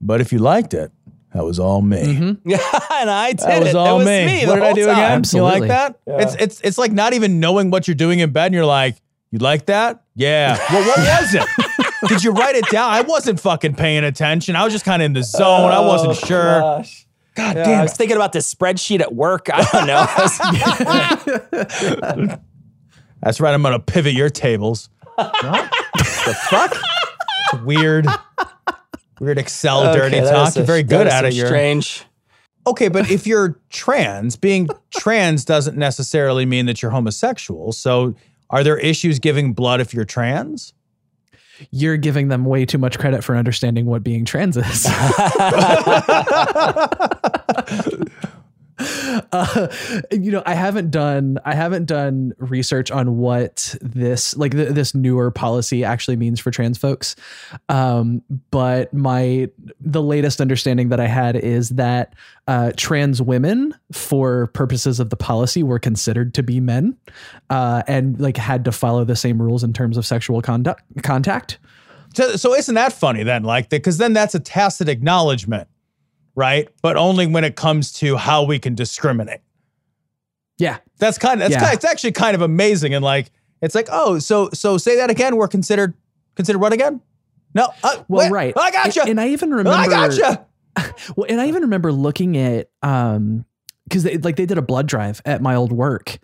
[0.00, 0.90] But if you liked it,
[1.32, 2.02] that was all me.
[2.02, 2.32] Mm-hmm.
[2.50, 2.58] Yeah,
[3.00, 3.76] and I did That was it.
[3.76, 4.26] all it was me.
[4.26, 4.40] me.
[4.44, 4.94] the What did I do time.
[4.94, 5.12] again?
[5.12, 5.54] Absolutely.
[5.54, 6.00] You like that?
[6.06, 8.96] It's it's it's like not even knowing what you're doing in bed, and you're like,
[9.30, 10.02] you like that?
[10.16, 10.58] Yeah.
[10.72, 12.08] well, what was it?
[12.08, 12.90] Did you write it down?
[12.90, 14.56] I wasn't fucking paying attention.
[14.56, 15.70] I was just kind of in the zone.
[15.70, 16.60] I wasn't Oh, sure.
[16.60, 17.05] gosh.
[17.36, 17.82] God Yeah, damn I it.
[17.84, 19.48] was thinking about this spreadsheet at work.
[19.52, 20.06] I don't know.
[23.22, 23.54] That's right.
[23.54, 24.88] I'm gonna pivot your tables.
[25.16, 26.74] The fuck?
[27.64, 28.06] Weird.
[29.20, 30.48] Weird Excel dirty Okay, that talk.
[30.48, 31.32] is You're very good at it.
[31.34, 32.04] You're Strange.
[32.66, 37.72] okay, but if you're trans, being trans doesn't necessarily mean that you're homosexual.
[37.72, 38.14] So,
[38.50, 40.74] are there issues giving blood if you're trans?
[41.70, 44.86] You're giving them way too much credit for understanding what being trans is.
[49.32, 49.68] uh,
[50.10, 54.94] you know, I haven't done I haven't done research on what this like th- this
[54.94, 57.16] newer policy actually means for trans folks.
[57.68, 59.48] Um, but my
[59.80, 62.14] the latest understanding that I had is that
[62.48, 66.96] uh, trans women, for purposes of the policy, were considered to be men,
[67.50, 71.58] uh, and like had to follow the same rules in terms of sexual conduct contact.
[72.14, 73.42] So, so isn't that funny then?
[73.42, 75.68] Like, because then that's a tacit acknowledgement,
[76.36, 76.68] right?
[76.82, 79.40] But only when it comes to how we can discriminate.
[80.58, 81.60] Yeah, That's kind of that's Yeah.
[81.66, 85.10] kind it's actually kind of amazing and like it's like oh so so say that
[85.10, 85.92] again we're considered
[86.34, 87.00] considered what again?
[87.54, 88.54] No, uh, well, wait, right.
[88.56, 89.00] I gotcha.
[89.00, 89.70] And, and I even remember.
[89.70, 90.46] I gotcha.
[91.16, 93.46] Well, and I even remember looking at um
[93.84, 96.18] because they like they did a blood drive at my old work,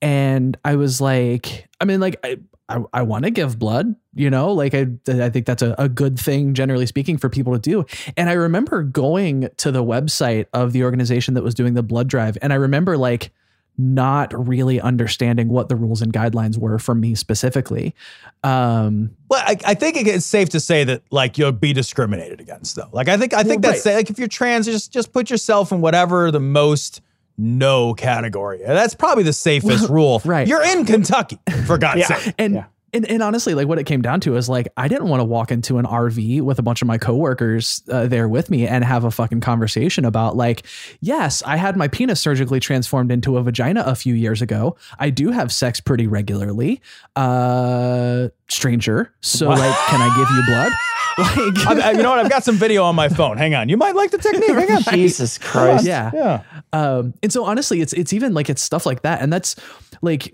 [0.00, 4.28] and I was like, I mean, like I I, I want to give blood, you
[4.28, 7.58] know, like I I think that's a, a good thing generally speaking for people to
[7.58, 7.86] do.
[8.16, 12.08] And I remember going to the website of the organization that was doing the blood
[12.08, 13.30] drive, and I remember like
[13.78, 17.94] not really understanding what the rules and guidelines were for me specifically.
[18.42, 22.74] Um, Well, I, I think it's safe to say that like you'll be discriminated against
[22.74, 22.88] though.
[22.92, 25.70] Like I think I think Well, that's like if you're trans, just just put yourself
[25.70, 27.00] in whatever the most
[27.38, 28.60] no category.
[28.66, 30.20] That's probably the safest rule.
[30.24, 30.46] right.
[30.46, 32.34] You're in Kentucky, for God's sake.
[32.38, 32.64] and Yeah.
[32.92, 35.24] And and honestly, like what it came down to is like I didn't want to
[35.24, 38.82] walk into an RV with a bunch of my coworkers uh, there with me and
[38.84, 40.64] have a fucking conversation about like,
[41.00, 44.76] yes, I had my penis surgically transformed into a vagina a few years ago.
[44.98, 46.80] I do have sex pretty regularly.
[47.16, 50.72] Uh, stranger, so like, can I give you blood?
[51.18, 52.20] Like, I, I- you know what?
[52.20, 53.38] I've got some video on my phone.
[53.38, 53.68] Hang on.
[53.68, 54.50] You might like the technique.
[54.50, 54.82] Hang on.
[54.84, 55.84] Jesus Christ.
[55.84, 56.12] yeah.
[56.14, 56.42] Yeah.
[56.72, 59.56] Um, and so honestly, it's it's even like it's stuff like that, and that's
[60.00, 60.32] like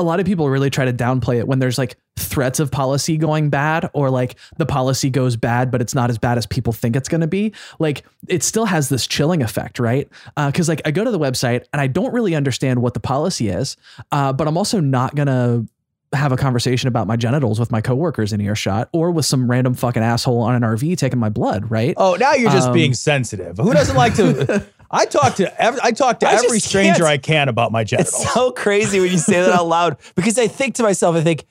[0.00, 3.16] a lot of people really try to downplay it when there's like threats of policy
[3.16, 6.72] going bad or like the policy goes bad but it's not as bad as people
[6.72, 10.08] think it's going to be like it still has this chilling effect right
[10.46, 13.48] because like i go to the website and i don't really understand what the policy
[13.48, 13.76] is
[14.12, 15.66] uh, but i'm also not going to
[16.12, 19.74] have a conversation about my genitals with my coworkers in earshot or with some random
[19.74, 22.94] fucking asshole on an rv taking my blood right Oh, now you're just Um, being
[22.94, 23.56] sensitive.
[23.58, 24.64] Who doesn't like to?
[24.90, 27.04] I talk to every, I talk to I every stranger.
[27.04, 28.14] I can about my genitals.
[28.14, 31.20] It's so crazy when you say that out loud because I think to myself, I
[31.20, 31.46] think,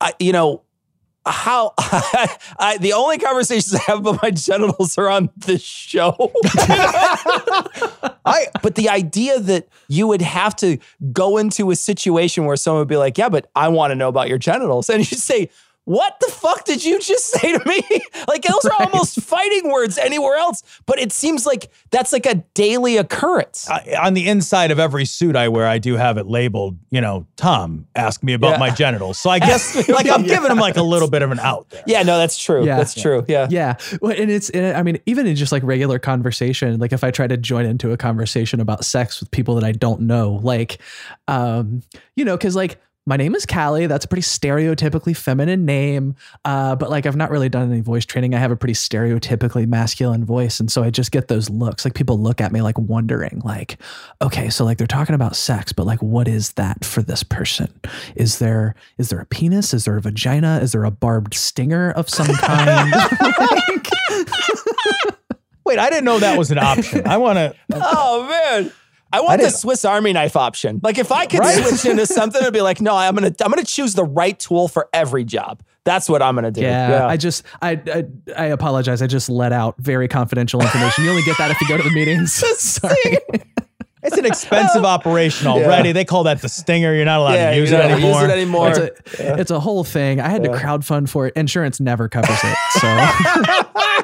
[0.00, 0.62] I, you know,
[1.24, 6.14] how I, the only conversations I have about my genitals are on this show.
[8.24, 10.78] I but the idea that you would have to
[11.12, 14.08] go into a situation where someone would be like, "Yeah, but I want to know
[14.08, 15.50] about your genitals," and you say.
[15.86, 17.80] What the fuck did you just say to me?
[18.26, 22.34] like those are almost fighting words anywhere else, but it seems like that's like a
[22.54, 23.70] daily occurrence.
[23.70, 27.00] I, on the inside of every suit I wear, I do have it labeled, you
[27.00, 28.58] know, Tom, ask me about Yeah.
[28.58, 29.16] my genitals.
[29.18, 31.84] So I guess like I'm giving him like a little bit of an out there.
[31.86, 32.66] Yeah, no, that's true.
[32.66, 32.78] Yeah.
[32.78, 33.24] That's true.
[33.28, 33.46] Yeah.
[33.48, 33.76] Yeah.
[34.02, 37.12] Well, and it's, and I mean, even in just like regular conversation, like if I
[37.12, 40.80] try to join into a conversation about sex with people that I don't know, like,
[41.28, 41.82] um,
[42.16, 43.86] you know, cause like, my name is Callie.
[43.86, 46.16] That's a pretty stereotypically feminine name.
[46.44, 48.34] Uh, but like, I've not really done any voice training.
[48.34, 50.58] I have a pretty stereotypically masculine voice.
[50.58, 51.84] And so I just get those looks.
[51.84, 53.78] Like, people look at me like wondering, like,
[54.20, 57.72] okay, so like they're talking about sex, but like, what is that for this person?
[58.16, 59.72] Is there, is there a penis?
[59.72, 60.58] Is there a vagina?
[60.60, 62.92] Is there a barbed stinger of some kind?
[63.20, 63.92] Like-
[65.64, 67.06] Wait, I didn't know that was an option.
[67.08, 67.54] I want to.
[67.74, 68.72] Oh man.
[69.16, 70.80] I want I the Swiss Army knife option.
[70.82, 71.64] Like if I could Right?
[71.64, 74.68] switch into something, I'd be like, no, I'm gonna I'm gonna choose the right tool
[74.68, 75.62] for every job.
[75.84, 76.60] That's what I'm gonna do.
[76.60, 78.04] Yeah, I just I, I
[78.36, 79.00] I apologize.
[79.02, 81.04] I just let out very confidential information.
[81.04, 82.32] You only get that if you go to the meetings.
[82.58, 83.18] Sorry.
[84.02, 85.92] It's an expensive operation already.
[85.92, 86.94] They call that the stinger.
[86.94, 88.20] You're not allowed yeah, to use it anymore.
[88.22, 88.68] Use it anymore.
[88.68, 88.78] It's
[89.20, 90.20] a it's a whole thing.
[90.20, 91.34] I had to crowdfund for it.
[91.34, 92.56] Insurance never covers it.
[92.80, 94.02] So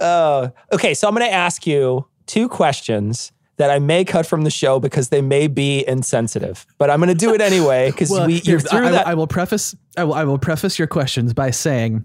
[0.00, 4.42] Uh, okay, so I'm going to ask you two questions that I may cut from
[4.42, 8.10] the show because they may be insensitive, but I'm going to do it anyway because
[8.10, 9.06] well, we you're through I, that.
[9.06, 12.04] I will preface I will I will preface your questions by saying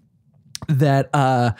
[0.67, 1.51] that uh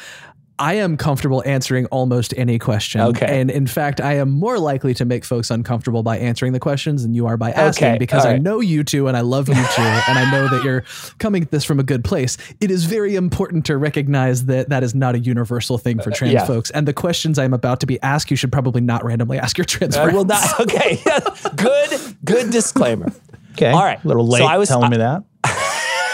[0.61, 3.01] I am comfortable answering almost any question.
[3.01, 3.41] Okay.
[3.41, 7.01] And in fact, I am more likely to make folks uncomfortable by answering the questions
[7.01, 9.47] than you are by asking Okay, because all I know you two and I love
[9.49, 10.83] you two and I know that you're
[11.17, 12.37] coming at this from a good place.
[12.59, 16.15] It is very important to recognize that that is not a universal thing for uh,
[16.15, 16.45] trans yeah.
[16.45, 16.69] folks.
[16.69, 19.65] And the questions I'm about to be asked, you should probably not randomly ask your
[19.65, 20.15] trans uh, I friends.
[20.15, 20.59] will not.
[20.59, 20.99] Okay.
[21.55, 21.99] good.
[22.23, 23.11] Good disclaimer.
[23.53, 23.71] Okay.
[23.71, 24.01] All right.
[24.03, 25.23] A little So I was- telling I- me that.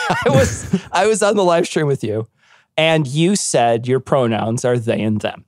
[0.10, 2.27] I was I was on the live stream with you,
[2.77, 5.43] and you said your pronouns are they and them.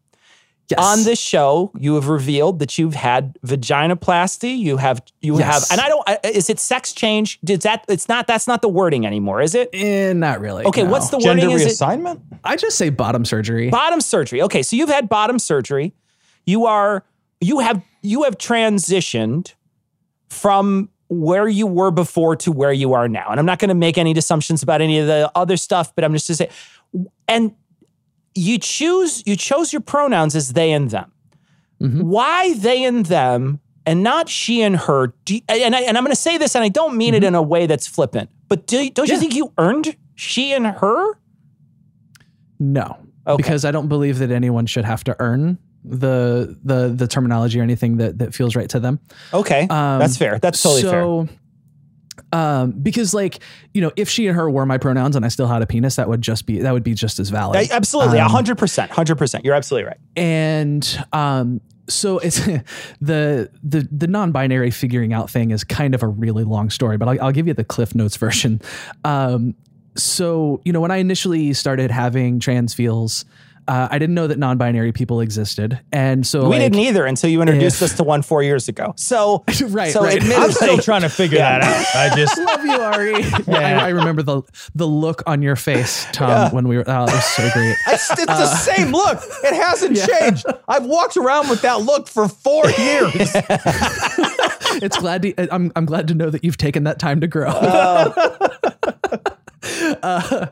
[0.70, 0.80] Yes.
[0.80, 4.56] On this show, you have revealed that you've had vaginoplasty.
[4.56, 5.68] You have you Yes.
[5.70, 6.04] have, and I don't.
[6.08, 7.40] I- Is it sex change?
[7.44, 7.86] Did that?
[7.88, 8.28] It's not.
[8.28, 9.70] That's not the wording anymore, is it?
[9.74, 10.66] Eh, not really.
[10.66, 10.84] Okay.
[10.84, 10.92] no.
[10.92, 11.66] What's the Gender wording?
[11.68, 12.22] Is it reassignment?
[12.44, 13.72] I just say bottom surgery.
[13.72, 14.44] bottom surgery?
[14.44, 15.94] Okay, so you've had bottom surgery.
[16.46, 17.04] You are
[17.42, 19.54] you have you have transitioned
[20.30, 23.26] from where you were before to where you are now.
[23.32, 26.04] And I'm not going to make any assumptions about any of the other stuff, but
[26.04, 26.50] I'm just to say,
[27.28, 27.54] and
[28.36, 31.12] you choose you chose your pronouns as they and them.
[31.82, 32.04] Mhm.
[32.04, 35.14] Why they and them and not she and her?
[35.26, 37.36] Do, and, I, and I'm going to say this, and I don't mean it in
[37.36, 41.18] a way that's flippant, but do, don't you think you earned she and her?
[42.60, 43.38] No, Okay.
[43.38, 47.64] because I don't believe that anyone should have to earn the the the terminology or
[47.64, 49.00] anything that that feels right to them.
[49.34, 50.38] Okay, Um, that's fair.
[50.40, 51.38] That's totally fair.
[52.32, 53.40] Um, because like
[53.74, 55.96] you know, if she and her were my pronouns and I still had a penis,
[55.98, 57.70] that would just be that would be just as valid.
[57.72, 59.46] Absolutely, Um, hundred percent, hundred percent.
[59.46, 59.98] You're absolutely right.
[60.16, 62.40] and um so it's
[63.02, 67.08] the the the non-binary figuring out thing is kind of a really long story but
[67.08, 68.62] I'll, I'll give you the cliff notes version
[69.04, 69.56] um
[69.96, 73.26] so you know when i initially started having trans feels
[73.70, 77.30] uh, i didn't know that non-binary people existed and so we like, didn't either until
[77.30, 78.94] you introduced if- us to one four years ago.
[78.98, 80.18] So Right, so right.
[80.18, 81.86] admittedly- I'm still trying to figure that out.
[81.96, 83.24] I just love you ari
[83.56, 84.42] I, I remember the
[84.76, 88.10] the look on your face tom when we were oh it was so great It's,
[88.12, 89.20] it's the same look.
[89.44, 90.46] It hasn't changed.
[90.68, 93.32] I've walked around with that look for four years.
[94.82, 97.50] it's glad to, I'm I'm glad to know that you've taken that time to grow.
[100.04, 100.48] uh,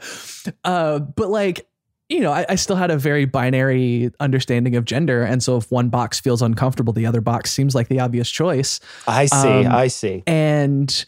[0.63, 1.67] uh, but like
[2.09, 5.69] you know, I, I still had a very binary understanding of gender, and so if
[5.71, 8.79] one box feels uncomfortable, the other box seems like the obvious choice.
[9.07, 10.23] I see, Um, I see.
[10.25, 11.05] And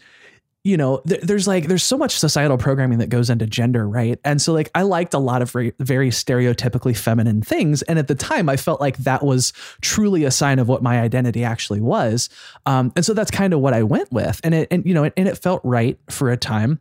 [0.66, 4.20] you know, th- there's like there's so much societal programming that goes into gender, right?
[4.26, 8.10] And so like I liked a lot of very, very stereotypically feminine things, and at
[8.10, 11.80] the time I felt like that was truly a sign of what my identity actually
[11.80, 12.30] was.
[12.66, 15.06] Um, and so that's kind of what I went with, and it and you know,
[15.06, 16.80] and it felt right for a time.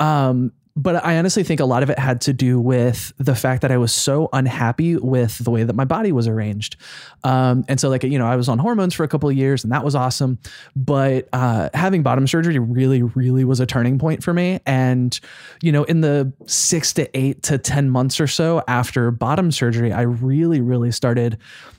[0.00, 3.62] Um, but I honestly think a lot of it had to do with the fact
[3.62, 6.76] that I was so unhappy with the way that my body was arranged.
[7.24, 9.64] Um, and so, like, you know, I was on hormones for a couple of years
[9.64, 10.38] and that was awesome.
[10.74, 14.60] But uh, having bottom surgery really, really was a turning point for me.
[14.64, 15.18] And,
[15.62, 19.92] you know, in the six to eight to 10 months or so after bottom surgery,
[19.92, 21.38] I really, really started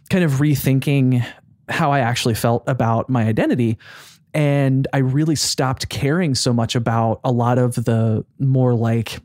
[0.09, 1.25] kind of rethinking
[1.69, 3.77] how I actually felt about my identity
[4.33, 9.19] and I really stopped caring so much about a lot of the more like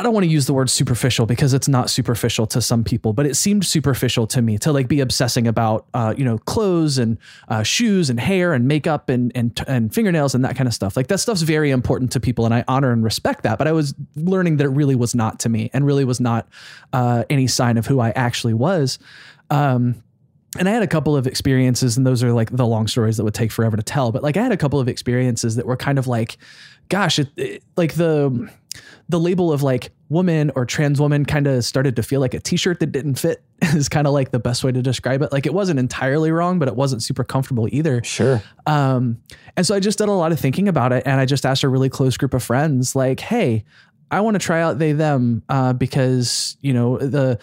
[0.00, 3.12] I don't want to use the word superficial because it's not superficial to some people,
[3.12, 6.96] but it seemed superficial to me to like be obsessing about, uh, you know, clothes
[6.96, 10.72] and uh, shoes and hair and makeup and and and fingernails and that kind of
[10.72, 10.96] stuff.
[10.96, 13.58] Like that stuff's very important to people, and I honor and respect that.
[13.58, 16.48] But I was learning that it really was not to me, and really was not
[16.94, 18.98] uh, any sign of who I actually was.
[19.50, 20.02] Um,
[20.58, 23.24] and I had a couple of experiences, and those are like the long stories that
[23.24, 24.12] would take forever to tell.
[24.12, 26.38] But like I had a couple of experiences that were kind of like,
[26.88, 28.50] gosh, it, it- like the
[29.08, 32.38] the label of like woman or trans woman kind of started to feel like a
[32.38, 35.32] t-shirt that didn't fit is kind of like the best way to describe it.
[35.32, 38.00] Like it wasn't entirely wrong, but it wasn't super comfortable either.
[38.04, 38.40] Sure.
[38.66, 39.20] Um,
[39.56, 41.64] and so I just did a lot of thinking about it, and I just asked
[41.64, 43.64] a really close group of friends, like, "Hey,
[44.12, 47.38] I want to try out they them uh, because you know the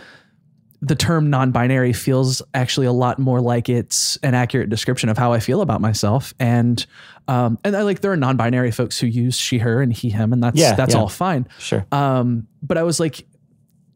[0.82, 5.34] the term non-binary feels actually a lot more like it's an accurate description of how
[5.34, 6.86] I feel about myself, and
[7.28, 10.34] um, and I like there are non-binary folks who use she, her, and he, him,
[10.34, 11.00] and that's Yeah, that's yeah.
[11.00, 11.48] all fine.
[11.60, 11.86] Sure.
[11.92, 13.26] Um, but I was like,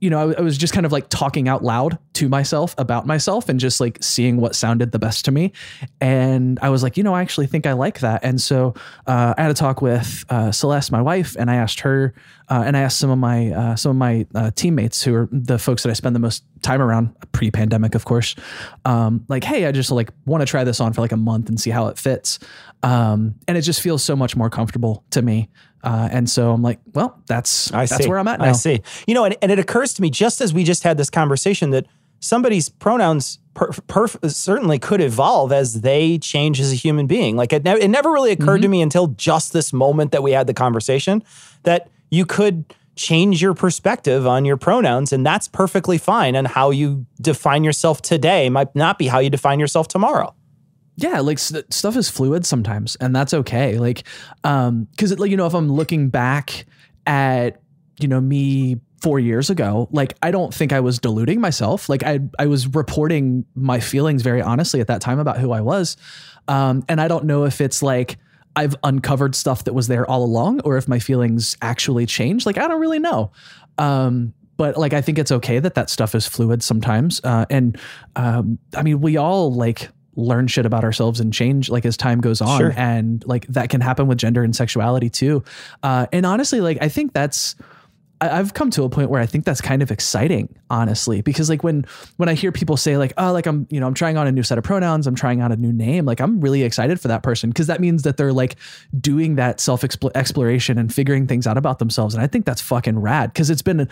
[0.01, 3.05] you know, I, I was just kind of like talking out loud to myself about
[3.05, 5.53] myself and just like seeing what sounded the best to me.
[6.01, 8.23] And I was like, you know, I actually think I like that.
[8.23, 8.73] And so
[9.05, 12.15] uh, I had a talk with uh, Celeste, my wife, and I asked her,
[12.49, 15.29] uh, and I asked some of my uh, some of my uh, teammates who are
[15.31, 18.35] the folks that I spend the most time around, pre-pandemic, of course.
[18.83, 21.47] Um, like, hey, I just like want to try this on for like a month
[21.47, 22.39] and see how it fits.
[22.83, 25.49] Um, and it just feels so much more comfortable to me.
[25.83, 28.09] Uh, and so I'm like, well, that's I that's see.
[28.09, 28.45] where I'm at now.
[28.45, 28.81] I see.
[29.07, 31.71] You know, and, and it occurs to me just as we just had this conversation
[31.71, 31.85] that
[32.19, 37.35] somebody's pronouns per, perf- certainly could evolve as they change as a human being.
[37.35, 38.71] Like it, ne- it never really occurred to Mm-hmm.
[38.71, 41.23] me until just this moment that we had the conversation
[41.63, 42.63] that you could
[42.95, 46.35] change your perspective on your pronouns, and that's perfectly fine.
[46.35, 50.35] And how you define yourself today might not be how you define yourself tomorrow.
[51.01, 54.03] Yeah like st- stuff is fluid sometimes and that's okay like
[54.43, 56.65] um because like you know if i'm looking back
[57.07, 57.61] at
[57.99, 62.03] you know me four years ago like i don't think i was deluding myself like
[62.03, 65.97] i i was reporting my feelings very honestly at that time about who i was
[66.47, 68.17] um and i don't know if it's like
[68.55, 72.57] i've uncovered stuff that was there all along or if my feelings actually changed like
[72.57, 73.31] i don't really know
[73.79, 77.79] um but like i think it's okay that that stuff is fluid sometimes uh and
[78.15, 79.89] um i mean we all like
[80.21, 82.59] learn shit about ourselves and change like as time goes on.
[82.59, 82.73] Sure.
[82.77, 85.43] and like that can happen with gender and sexuality too.
[85.83, 87.55] Uh and honestly like i think that's
[88.21, 91.49] I- I've come to a point where I think that's kind of exciting, honestly, because
[91.49, 91.85] like when
[92.17, 94.31] when I hear people say like, oh, like I'm you know I'm trying on a
[94.31, 97.07] new set of pronouns, I'm trying out a new name, like I'm really excited for
[97.07, 97.49] that person.
[97.49, 98.57] Because that means that they're like
[98.99, 102.99] doing that self exploration and figuring things out about themselves, and I think that's fucking
[102.99, 103.33] rad.
[103.33, 103.89] Because it's been.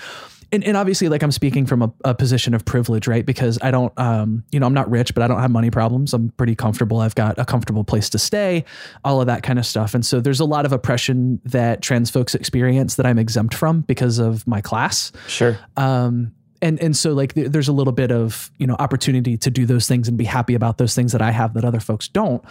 [0.51, 3.25] And, and obviously, like I'm speaking from a, a position of privilege, right?
[3.25, 6.13] Because I don't, um, you know, I'm not rich, but I don't have money problems.
[6.13, 6.99] I'm pretty comfortable.
[6.99, 8.65] I've got a comfortable place to stay,
[9.03, 9.93] all of that kind of stuff.
[9.93, 13.81] And so there's a lot of oppression that trans folks experience that I'm exempt from
[13.81, 15.11] because of my class.
[15.27, 15.57] Sure.
[15.77, 19.49] Um, and and so like th- there's a little bit of you know opportunity to
[19.49, 22.07] do those things and be happy about those things that I have that other folks
[22.07, 22.43] don't.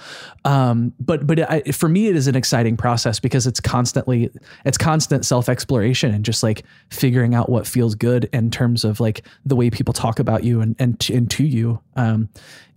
[0.44, 4.30] Um, but but I, for me, it is an exciting process because it's constantly
[4.64, 9.00] it's constant self exploration and just like figuring out what feels good in terms of
[9.00, 11.80] like the way people talk about you and and to, and to you.
[11.96, 12.28] Um,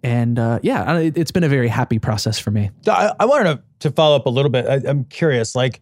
[0.04, 2.72] and uh, yeah, it, it's been a very happy process for me.
[2.88, 4.66] I, I wanted to, to follow up a little bit.
[4.66, 5.82] I, I'm curious, like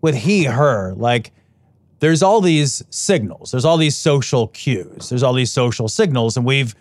[0.00, 1.32] with he, her, like
[2.04, 6.44] there's all these signals, there's all these social cues, there's all these social signals, and
[6.44, 6.74] we've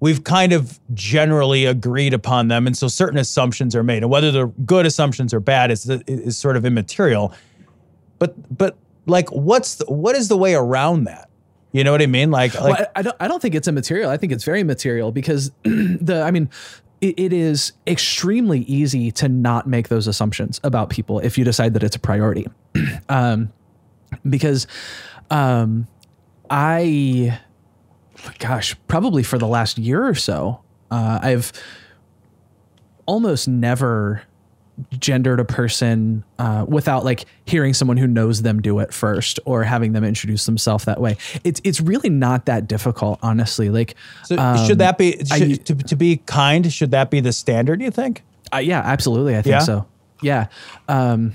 [0.00, 4.32] we've kind of generally agreed upon them, and so certain assumptions are made, and whether
[4.32, 7.32] they're good assumptions or bad is is sort of immaterial.
[8.18, 11.30] But but like, what's the, what is the way around that?
[11.70, 12.32] You know what I mean?
[12.32, 13.16] Like like well, I, I don't.
[13.20, 14.10] I don't think it's immaterial.
[14.10, 16.24] I think it's very material because the.
[16.26, 16.50] I mean,
[17.00, 21.72] it, it is extremely easy to not make those assumptions about people if you decide
[21.74, 22.48] that it's a priority,
[23.08, 23.52] um,
[24.28, 24.66] because,
[25.30, 25.86] um,
[26.50, 27.38] I,
[28.38, 31.52] gosh, probably for the last year or so, uh, I've
[33.06, 34.22] almost never
[34.98, 39.62] gendered a person uh, without like hearing someone who knows them do it first or
[39.64, 41.16] having them introduce themselves that way.
[41.44, 43.70] It's it's really not that difficult, honestly.
[43.70, 43.94] Like,
[44.24, 46.70] so um, should that be I- to, to be kind?
[46.70, 47.80] Should that be the standard?
[47.80, 48.22] You think?
[48.52, 49.34] uh, yeah, absolutely.
[49.36, 49.58] I think Yeah?
[49.60, 49.86] so.
[50.22, 50.46] Yeah.
[50.88, 51.32] Um,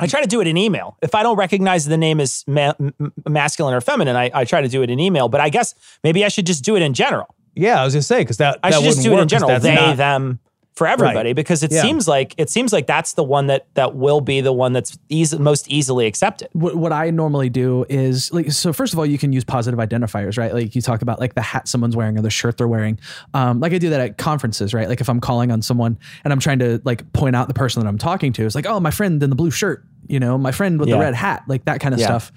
[0.00, 0.96] I try to do it in email.
[1.02, 4.60] If I don't recognize the name as ma- m- masculine or feminine, I, I try
[4.62, 5.28] to do it in email.
[5.28, 7.34] But I guess maybe I should just do it in general.
[7.54, 9.58] Yeah, I was gonna say because that I that should just do it in general.
[9.60, 10.40] They, not- them,
[10.74, 11.82] for everybody, because it Yeah.
[11.82, 14.98] seems like it seems like that's the one that that will be the one that's
[15.08, 16.48] easy, most easily accepted.
[16.52, 19.78] what, what I normally do is like so first of all you can use positive
[19.78, 22.66] identifiers right like you talk about like the hat someone's wearing or the shirt they're
[22.66, 22.98] wearing
[23.34, 26.32] um, like I do that at conferences right like if I'm calling on someone and
[26.32, 28.80] I'm trying to like point out the person that I'm talking to it's like oh
[28.80, 30.96] my friend in the blue shirt you know my friend with Yeah.
[30.96, 32.06] the red hat like that kind of Yeah.
[32.06, 32.32] stuff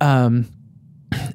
[0.00, 0.46] um,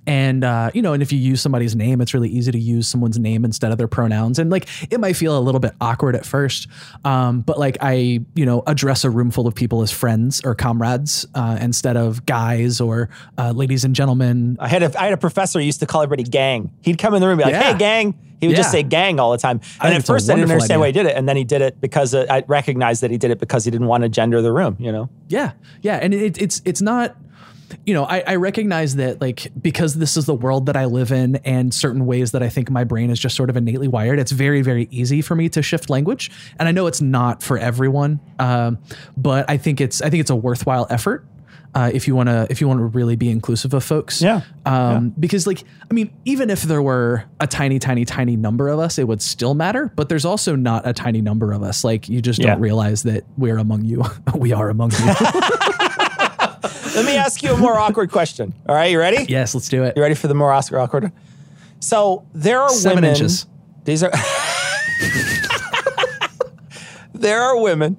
[0.07, 2.87] and uh, you know and if you use somebody's name it's really easy to use
[2.87, 6.15] someone's name instead of their pronouns and like it might feel a little bit awkward
[6.15, 6.67] at first
[7.03, 10.55] um, but like i you know address a room full of people as friends or
[10.55, 15.13] comrades uh, instead of guys or uh, ladies and gentlemen I had a I had
[15.13, 16.71] a professor who used to call everybody gang.
[16.81, 17.71] He'd come in the room and be like, Yeah.
[17.73, 19.61] "Hey, gang." He would just say "gang" all the time.
[19.81, 21.79] And at first, I didn't understand why he did it, and then he did it
[21.81, 24.51] because uh, I recognized that he did it because he didn't want to gender the
[24.51, 24.75] room.
[24.79, 25.09] You know.
[25.29, 27.15] Yeah, yeah, and it, it's it's not.
[27.85, 31.11] You know, I, I recognize that like because this is the world that I live
[31.11, 34.19] in, and certain ways that I think my brain is just sort of innately wired.
[34.19, 37.57] It's very very easy for me to shift language, and I know it's not for
[37.57, 38.77] everyone, um,
[39.17, 41.25] but I think it's I think it's a worthwhile effort.
[41.73, 44.43] Uh, if you want to, if you want to really be inclusive of folks, Yeah.
[44.65, 45.61] Um, because like,
[45.91, 49.21] I mean, even if there were a tiny, tiny, tiny number of us, it would
[49.21, 49.91] still matter.
[49.93, 51.83] But there's also not a tiny number of us.
[51.83, 52.51] Like, you just Yeah.
[52.51, 54.03] don't realize that we're among you.
[54.37, 54.97] we are among you.
[56.95, 58.53] Let me ask you a more awkward question.
[58.67, 59.25] All right, you ready?
[59.29, 59.95] Yes, let's do it.
[59.95, 61.11] You ready for the more Oscar awkward?
[61.79, 63.11] So there are Seven women.
[63.11, 63.45] inches.
[63.83, 64.11] These are.
[67.13, 67.97] there are women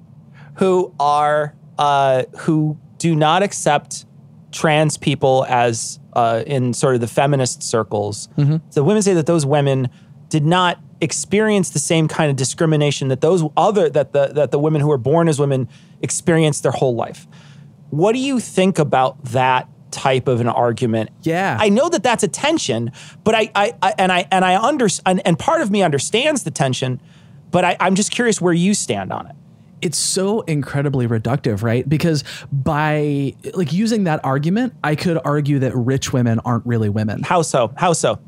[0.55, 4.05] who are uh, who do not accept
[4.51, 8.27] trans people as uh, in sort of the feminist circles.
[8.71, 9.89] So women say that those women
[10.29, 14.59] did not experience the same kind of discrimination that those other that the that the
[14.59, 15.69] women who were born as women
[16.01, 17.27] experienced their whole life.
[17.89, 21.09] What do you think about that type of an argument?
[21.23, 21.57] Yeah.
[21.59, 22.91] I know that that's a tension,
[23.23, 26.43] but I, I, I and I and I under and, and part of me understands
[26.43, 27.01] the tension,
[27.51, 29.35] but I, I'm just curious where you stand on it.
[29.81, 31.87] it's so incredibly reductive, right?
[31.87, 37.23] Because by like using that argument, I could argue that rich women aren't really women.
[37.23, 37.71] How so?
[37.77, 38.19] How so?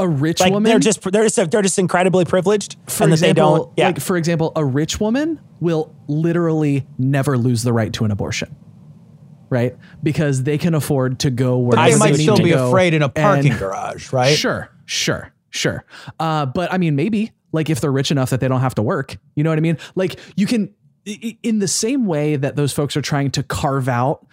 [0.00, 3.16] A rich Like woman they're just they're just they're just incredibly privileged, for and that
[3.16, 3.72] example, they don't.
[3.76, 8.10] Yeah, like for example, a rich woman will literally never lose the right to an
[8.12, 8.54] abortion.
[9.50, 9.76] Right?
[10.02, 13.08] Because they can afford to go where They they might still be afraid in a
[13.08, 14.36] parking and- garage, right?
[14.36, 15.84] Sure, sure, sure.
[16.20, 18.82] Uh, but I mean, maybe like if they're rich enough that they don't have to
[18.82, 19.78] work, you know what I mean?
[19.94, 20.74] Like you can,
[21.42, 24.26] in the same way that those folks are trying to carve out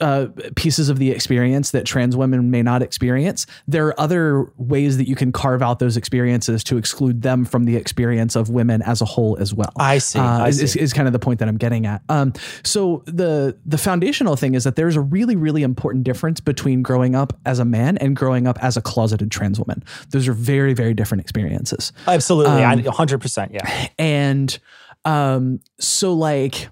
[0.00, 0.26] uh,
[0.56, 5.08] pieces of the experience that trans women may not experience, there are other ways that
[5.08, 9.00] you can carve out those experiences to exclude them from the experience of women as
[9.00, 9.72] a whole as well.
[9.78, 10.80] I see, Uh, I is, is- see.
[10.80, 12.02] is kind of the point that I'm getting at.
[12.08, 16.82] Um, so the the foundational thing is that there's a really really important difference between
[16.82, 19.82] growing up as a man and growing up as a closeted trans woman.
[20.10, 21.92] Those are very very different experiences.
[22.06, 23.52] absolutely, um, hundred percent.
[23.52, 24.56] Yeah, And
[25.04, 26.68] um, so like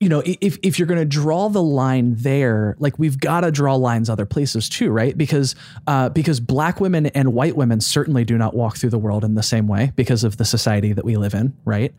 [0.00, 3.50] you know, if if you're going to draw the line there, like we've got to
[3.50, 5.18] draw lines other places too, right?
[5.18, 5.56] Because
[5.88, 9.34] uh, because black women and white women certainly do not walk through the world in
[9.34, 11.92] the same way because of the society that we live in, right?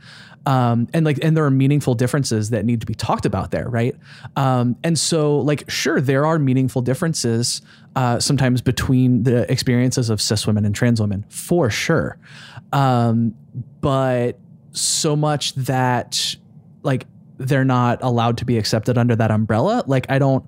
[0.46, 3.68] Um, and like and there are meaningful differences that need to be talked about there,
[3.68, 3.94] right?
[4.38, 7.62] Um, and so like sure, there are meaningful differences
[7.98, 12.18] uh, sometimes between the experiences of cis women and trans women, for sure.
[12.72, 13.36] Um,
[13.82, 14.40] but
[14.72, 16.38] so much that
[16.82, 17.06] like
[17.40, 20.46] they're not allowed to be accepted under that umbrella like i don't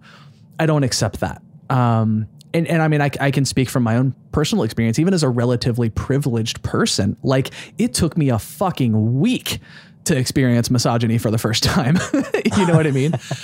[0.59, 3.95] i don't accept that um and, and I mean, I, I can speak from my
[3.95, 7.15] own personal experience, even as a relatively privileged person.
[7.23, 9.59] Like, it took me a fucking week
[10.05, 11.97] to experience misogyny for the first time.
[12.57, 13.13] you know what I mean?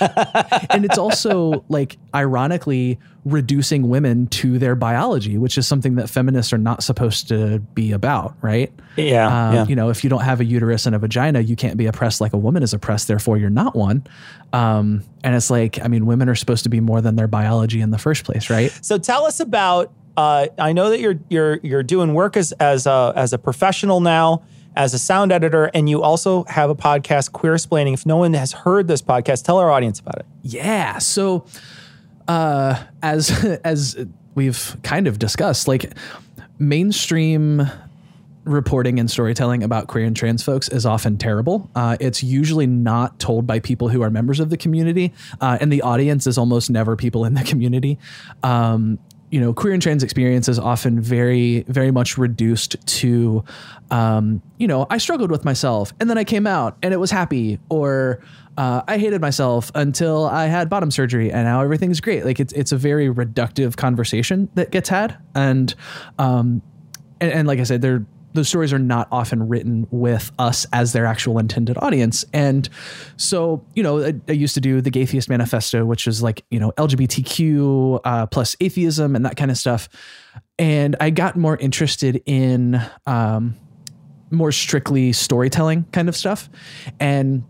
[0.70, 6.52] and it's also like ironically reducing women to their biology, which is something that feminists
[6.52, 8.72] are not supposed to be about, right?
[8.96, 9.66] yeah, Um, yeah.
[9.66, 12.20] You know, if you don't have a uterus and a vagina, you can't be oppressed
[12.20, 13.06] like a woman is oppressed.
[13.06, 14.04] Therefore, you're not one.
[14.52, 17.80] Um, and it's like, I mean, women are supposed to be more than their biology
[17.80, 18.76] in the first place, right?
[18.82, 19.92] So tell us about.
[20.16, 24.00] Uh, I know that you're you're you're doing work as as a as a professional
[24.00, 24.42] now,
[24.76, 27.94] as a sound editor, and you also have a podcast, Queersplaining.
[27.94, 30.26] If no one has heard this podcast, tell our audience about it.
[30.42, 30.98] Yeah.
[30.98, 31.46] So,
[32.26, 33.30] uh, as
[33.64, 35.92] as we've kind of discussed, like
[36.58, 37.68] mainstream
[38.44, 41.70] reporting and storytelling about queer and trans folks is often terrible.
[41.74, 45.70] Uh, it's usually not told by people who are members of the community, uh, and
[45.70, 47.98] the audience is almost never people in the community.
[48.42, 48.98] Um,
[49.30, 53.44] you know, queer and trans experience is often very, very much reduced to,
[53.90, 57.10] um, you know, I struggled with myself and then I came out and it was
[57.10, 58.20] happy, or
[58.56, 62.24] uh, I hated myself until I had bottom surgery and now everything's great.
[62.24, 65.74] Like it's it's a very reductive conversation that gets had, and
[66.18, 66.62] um,
[67.20, 68.04] and, and like I said, they're
[68.34, 72.24] those stories are not often written with us as their actual intended audience.
[72.32, 72.68] And
[73.16, 76.60] so, you know, I, I used to do the Gaytheist Manifesto, which is like, you
[76.60, 79.88] know, LGBTQ uh, plus atheism and that kind of stuff.
[80.58, 83.56] And I got more interested in um,
[84.30, 86.50] more strictly storytelling kind of stuff.
[87.00, 87.44] And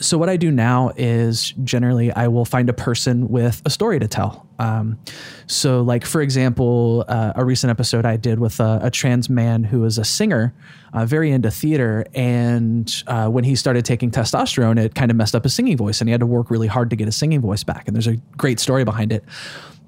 [0.00, 3.98] so what I do now is generally I will find a person with a story
[3.98, 4.46] to tell.
[4.60, 4.98] Um,
[5.46, 9.64] so, like for example, uh, a recent episode I did with a, a trans man
[9.64, 10.54] who is a singer,
[10.92, 15.34] uh, very into theater, and uh, when he started taking testosterone, it kind of messed
[15.34, 17.40] up his singing voice, and he had to work really hard to get his singing
[17.40, 17.88] voice back.
[17.88, 19.24] And there's a great story behind it.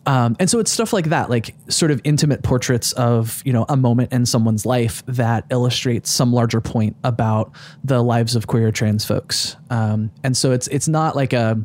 [0.04, 3.66] Um, and so it's stuff like that, like sort of intimate portraits of, you know,
[3.68, 7.52] a moment in someone's life that illustrates some larger point about
[7.84, 9.56] the lives of queer trans folks.
[9.70, 11.62] Um, and so it's it's not like a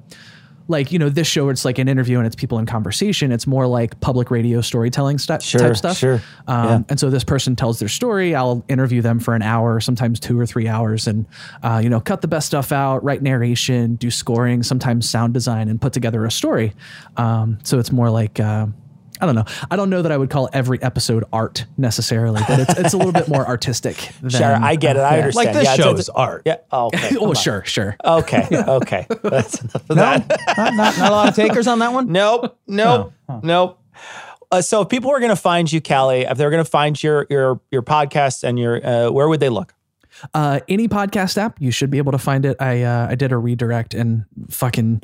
[0.70, 3.32] like you know this show it's like an interview and it's people in conversation.
[3.32, 5.98] It's more like public radio storytelling stu- Sure, type stuff.
[5.98, 6.22] sure.
[6.48, 6.80] Um, Yeah.
[6.90, 8.36] And so this person tells their story.
[8.36, 11.26] I'll interview them for an hour, sometimes two or three hours, and
[11.64, 15.70] uh, you know, cut the best stuff out, write narration, do scoring, sometimes sound design,
[15.70, 16.74] and put together a story.
[17.18, 18.40] Um, so it's more like.
[18.40, 18.68] Uh,
[19.20, 19.46] I don't know.
[19.72, 22.98] I don't know that I would call every episode art necessarily, but it's, it's a
[22.98, 24.10] little bit more artistic.
[24.22, 25.00] Than, Sure, I get it.
[25.00, 25.22] I yeah.
[25.24, 25.46] understand.
[25.48, 26.44] Like this Yeah, show it's- is art.
[26.46, 26.58] Yeah.
[26.72, 27.16] Oh, okay.
[27.20, 27.36] Oh, on.
[27.36, 27.96] sure, sure.
[28.04, 28.48] Okay.
[28.68, 29.08] Okay.
[29.24, 30.28] That's enough of No, that.
[30.58, 32.12] not, not, not a lot of takers on that one.
[32.12, 32.58] Nope.
[32.68, 33.14] Nope.
[33.44, 33.82] Nope.
[34.52, 37.02] Uh, so if people are going to find you, Callie, if they're going to find
[37.02, 39.74] your your your podcast and your uh, where would they look?
[40.34, 42.56] Uh, any podcast app, you should be able to find it.
[42.62, 45.02] I uh, I did a redirect and fucking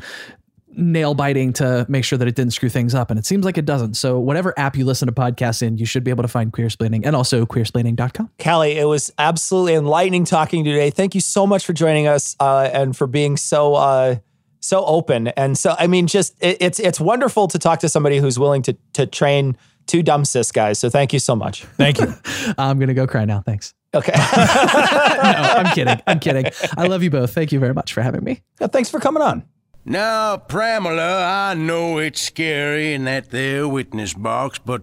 [0.75, 3.57] nail biting to make sure that it didn't screw things up, and it seems like
[3.57, 3.95] it doesn't.
[3.95, 7.05] So whatever app you listen to podcasts in, you should be able to find Queersplaining
[7.05, 8.29] and also queersplaining.com.
[8.41, 10.89] Callie, it was absolutely enlightening talking to you today.
[10.89, 14.15] Thank you so much for joining us uh, and for being so uh,
[14.59, 15.75] so open and so.
[15.77, 19.05] I mean, just it, it's it's wonderful to talk to somebody who's willing to to
[19.05, 20.79] train two dumb cis guys.
[20.79, 21.63] So thank you so much.
[21.63, 22.13] Thank you.
[22.57, 23.41] I'm gonna go cry now.
[23.41, 23.73] Thanks.
[23.93, 24.13] Okay.
[24.17, 26.01] no, I'm kidding.
[26.07, 26.45] I'm kidding.
[26.77, 27.33] I love you both.
[27.33, 28.41] Thank you very much for having me.
[28.59, 29.43] Yeah, thanks for coming on.
[29.85, 34.81] Now, Pramila, I know it's scary in that there witness box, but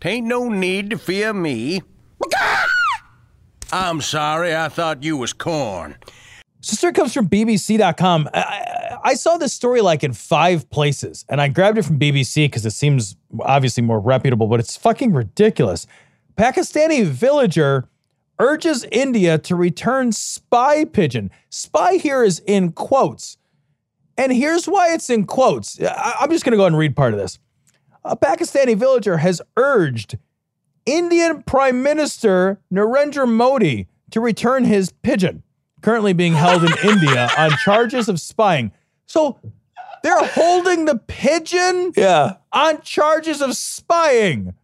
[0.00, 1.82] tain't no need to fear me.
[3.70, 5.96] I'm sorry, I thought you was corn.
[6.60, 8.28] So story comes from BBC.com.
[8.32, 11.98] I, I, I saw this story like in five places, and I grabbed it from
[11.98, 15.86] BBC because it seems obviously more reputable, but it's fucking ridiculous.
[16.36, 17.88] Pakistani villager
[18.38, 21.30] urges India to return spy pigeon.
[21.50, 23.37] Spy here is in quotes.
[24.18, 25.80] And here's why it's in quotes.
[25.80, 27.38] I, I'm just going to go ahead and read part of this.
[28.04, 30.18] A Pakistani villager has urged
[30.84, 35.42] Indian Prime Minister Narendra Modi to return his pigeon,
[35.82, 38.72] currently being held in India on charges of spying.
[39.06, 39.38] So
[40.02, 42.36] they're holding the pigeon yeah.
[42.52, 44.54] on charges of spying.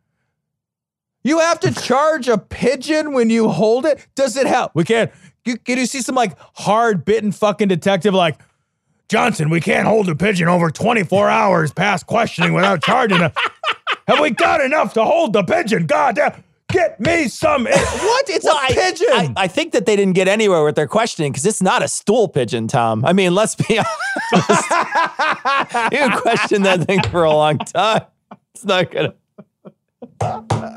[1.22, 4.06] You have to charge a pigeon when you hold it?
[4.14, 4.72] Does it help?
[4.74, 5.12] We can't.
[5.44, 8.40] You, can you see some like hard bitten fucking detective like,
[9.08, 13.30] Johnson, we can't hold a pigeon over 24 hours past questioning without charging him.
[14.08, 15.86] Have we got enough to hold the pigeon?
[15.86, 16.42] God damn.
[16.68, 17.64] Get me some.
[17.66, 18.28] What?
[18.30, 19.06] It's Well, a I- pigeon.
[19.12, 21.88] I, I think that they didn't get anywhere with their questioning because it's not a
[21.88, 23.04] stool pigeon, Tom.
[23.04, 23.78] I mean, let's be
[24.32, 24.70] honest.
[25.92, 28.02] you can question that thing for a long time.
[28.54, 29.14] It's not gonna.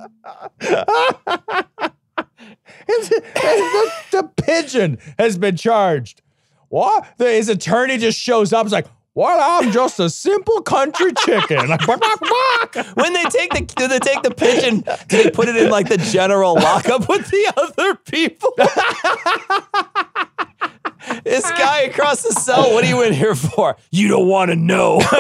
[2.88, 6.22] the, the pigeon has been charged.
[6.70, 7.06] What?
[7.18, 8.66] The- His attorney just shows up.
[8.66, 9.40] It's like, what?
[9.42, 11.68] I'm just a simple country chicken.
[11.70, 12.76] Like, bark, bark, bark.
[12.96, 14.82] When they take the do they take the pigeon?
[15.08, 18.54] Do they put it in like the general lockup with the other people?
[21.24, 22.72] this guy across the cell.
[22.74, 23.76] What are you in here for?
[23.90, 25.02] You don't want to know.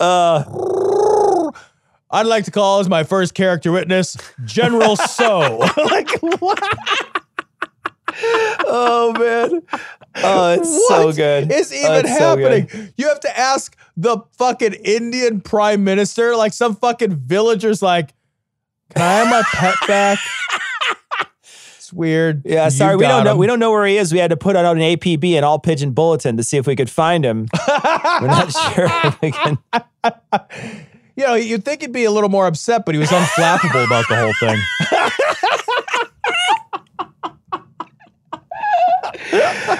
[0.00, 1.50] Uh,
[2.10, 5.58] I'd like to call as my first character witness General So.
[5.76, 6.10] like,
[6.40, 6.62] what?
[8.74, 9.62] Oh man.
[10.16, 11.52] Oh, it's so What good.
[11.52, 12.92] is Oh, even it's so happening?
[12.96, 18.14] you have to ask the fucking Indian prime minister, like some fucking villager's like,
[18.94, 20.18] can I have my pet back?
[21.76, 22.42] It's weird.
[22.46, 23.36] Yeah, You sorry, we don't know.
[23.36, 24.12] We don't know where he is.
[24.14, 26.74] We had to put out an APB, an all pigeon bulletin, to see if we
[26.74, 27.48] could find him.
[27.68, 29.58] We're not sure if we can.
[31.16, 34.08] You know, you'd think he'd be a little more upset, but he was unflappable about
[34.08, 34.58] the whole thing.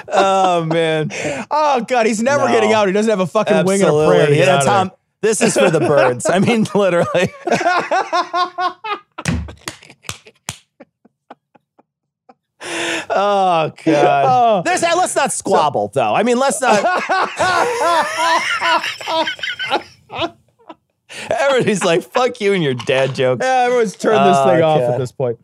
[0.09, 1.11] Oh man,
[1.51, 2.53] Oh god, he's never No.
[2.53, 2.87] getting out.
[2.87, 4.21] He doesn't have a fucking wing and a prayer.
[4.23, 4.39] absolutely.
[4.39, 4.89] Yeah, Tom.
[4.89, 4.97] there.
[5.31, 6.27] This is for the birds.
[6.29, 7.33] I mean, literally.
[13.11, 14.25] oh god.
[14.27, 14.63] Oh.
[14.65, 14.97] There's that.
[14.97, 16.15] Let's not squabble, though.
[16.15, 16.83] I mean, let's not.
[21.31, 24.81] Everybody's like, "Fuck you and your dad jokes." Yeah, everyone's turned this Oh, thing off
[24.81, 25.39] at this point.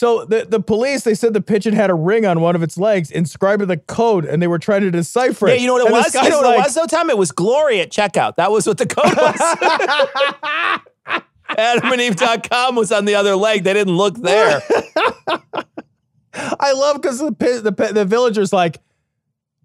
[0.00, 2.78] So the, the police, they said the pigeon had a ring on one of its
[2.78, 5.56] legs inscribed with a code, and they were trying to decipher it.
[5.56, 6.14] Yeah, you know what it And was?
[6.14, 7.10] You know what like, it was though, Tom?
[7.10, 8.36] It was glory at checkout.
[8.36, 9.36] That was what the code was.
[11.50, 13.64] AdamandEve.com was on the other leg.
[13.64, 14.62] They didn't look there.
[16.32, 18.78] I love because the, the the villager's like,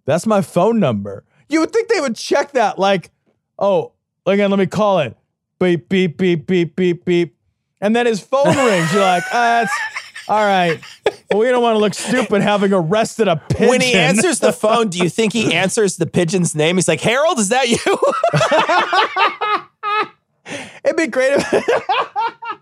[0.04, 1.24] that's my phone number.
[1.48, 3.10] You would think they would check that, like,
[3.58, 3.94] oh,
[4.26, 5.16] again, let me call it.
[5.60, 7.38] Beep, beep, beep, beep, beep, beep.
[7.80, 8.92] And then his phone rings.
[8.92, 9.95] You're like, ah, that's
[10.28, 10.80] all right.
[11.30, 13.68] Well, we don't want to look stupid having arrested a pigeon.
[13.68, 16.78] When he answers the phone, do you think he answers the pigeon's name?
[16.78, 17.78] He's like, Harold, is that you?
[20.84, 21.52] It'd be great if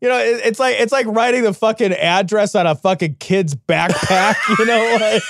[0.00, 3.54] You know, it, it's like it's like writing the fucking address on a fucking kid's
[3.54, 5.22] backpack, you know, like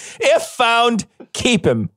[0.20, 1.88] if found, keep him.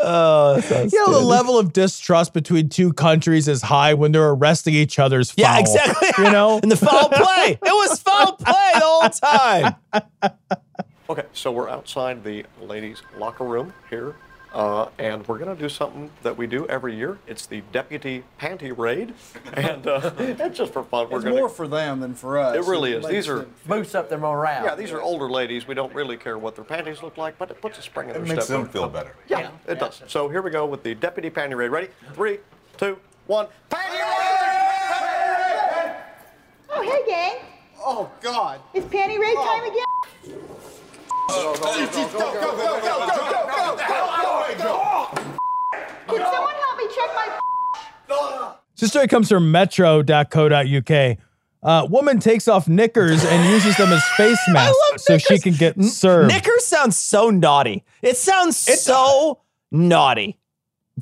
[0.00, 4.30] Oh, that you know the level of distrust between two countries is high when they're
[4.30, 5.44] arresting each other's foul.
[5.44, 6.24] Yeah, exactly.
[6.24, 6.58] You know?
[6.62, 7.52] and the foul play.
[7.52, 9.76] It was foul play the whole time.
[11.10, 14.14] Okay, so we're outside the ladies' locker room here,
[14.54, 17.18] uh, and we're going to do something that we do every year.
[17.26, 19.14] It's the deputy panty raid,
[19.54, 21.08] and uh, it's just for fun.
[21.10, 22.56] We're It's going more for them than for us.
[22.56, 23.02] It really is.
[23.04, 24.64] makes These are them- boosts up their morale.
[24.64, 25.66] yeah, these are older ladies.
[25.68, 28.16] We don't really care what their panties look like, but it puts a spring in
[28.16, 28.58] It their makes step.
[28.60, 29.14] them feel better.
[29.28, 30.02] Yeah, it does.
[30.06, 31.68] So here we go with the deputy panty raid.
[31.70, 31.88] Ready?
[32.14, 32.38] Three,
[32.76, 33.46] two, one.
[33.70, 34.04] Panty raid!
[36.70, 37.36] Oh, hey, gang.
[37.80, 38.60] Oh God!
[38.74, 39.84] It's panty raid time again?
[46.08, 51.18] Can someone help me check my This story comes from metro.co.uk.
[51.60, 55.82] Uh, woman takes off knickers and uses them as face masks so she can get
[55.84, 56.32] served.
[56.32, 57.84] Knickers sounds so naughty.
[58.00, 60.38] It sounds so naughty.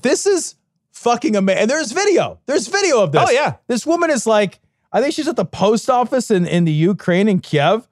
[0.02, 0.56] this is
[0.92, 1.62] fucking amazing.
[1.62, 2.40] And there's video.
[2.46, 3.22] There's video of this.
[3.24, 3.56] Oh, yeah.
[3.68, 4.58] This woman is like,
[4.92, 7.86] I think she's at the post office in, in the Ukraine in Kiev.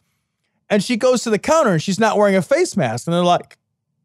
[0.71, 3.07] And she goes to the counter and she's not wearing a face mask.
[3.07, 3.59] And they're like,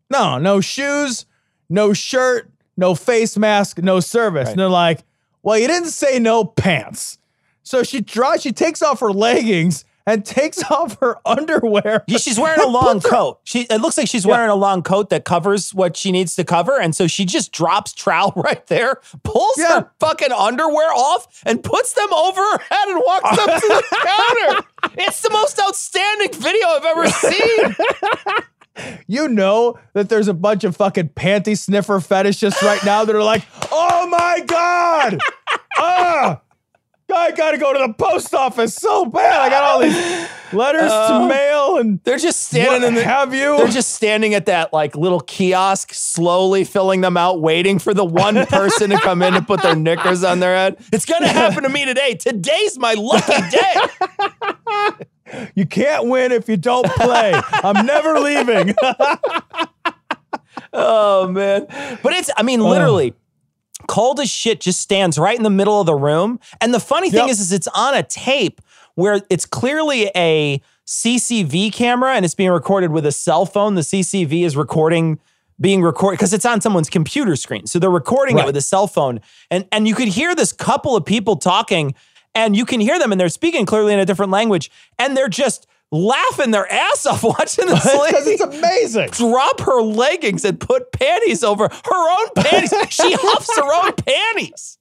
[0.09, 1.25] no, no shoes,
[1.69, 4.45] no shirt, no face mask, no service.
[4.45, 4.51] Right.
[4.51, 5.03] And they're like,
[5.41, 7.17] well, you didn't say no pants.
[7.63, 12.03] So she draws, she takes off her leggings and takes off her underwear.
[12.07, 13.39] Yeah, she's wearing a long coat.
[13.43, 14.31] She it looks like she's Yeah.
[14.31, 17.51] wearing a long coat that covers what she needs to cover, and so she just
[17.51, 19.81] drops trowel right there, pulls Yeah.
[19.81, 23.83] her fucking underwear off, and puts them over her head and walks up to the
[24.53, 24.67] counter.
[24.97, 27.75] It's the most outstanding video I've ever seen.
[29.07, 33.23] You know that there's a bunch of fucking panty sniffer fetishists right now that are
[33.23, 35.19] like, oh my God.
[35.77, 36.41] Ah,
[37.11, 39.39] I gotta go to the post office so bad.
[39.39, 43.33] I got all these letters to um, mail and They're just standing in the have
[43.33, 43.57] you.
[43.57, 48.05] They're just standing at that like little kiosk, slowly filling them out, waiting for the
[48.05, 50.77] one person to come in and put their knickers on their head.
[50.91, 52.15] It's gonna happen to me today.
[52.15, 55.45] Today's my lucky day.
[55.55, 57.33] you can't win if you don't play.
[57.51, 58.75] I'm never leaving.
[60.71, 61.65] Oh man.
[62.03, 62.67] But it's I mean uh.
[62.69, 63.13] literally
[63.87, 66.39] cold as shit just stands right in the middle of the room.
[66.61, 67.29] And the funny thing Yep.
[67.29, 68.61] is is it's on a tape
[68.95, 73.75] where it's clearly a CCV camera and it's being recorded with a cell phone.
[73.75, 75.19] The CCV is recording
[75.61, 77.67] being recorded because it's on someone's computer screen.
[77.67, 79.21] So they're recording it with a cell phone.
[79.51, 81.95] And and you could hear this couple of people talking
[82.35, 85.27] and you can hear them and they're speaking clearly in a different language and they're
[85.29, 89.09] just laughing their ass off watching this Because it's amazing.
[89.11, 92.73] drop her leggings and put panties over her own panties.
[92.89, 94.77] she huffs her own panties.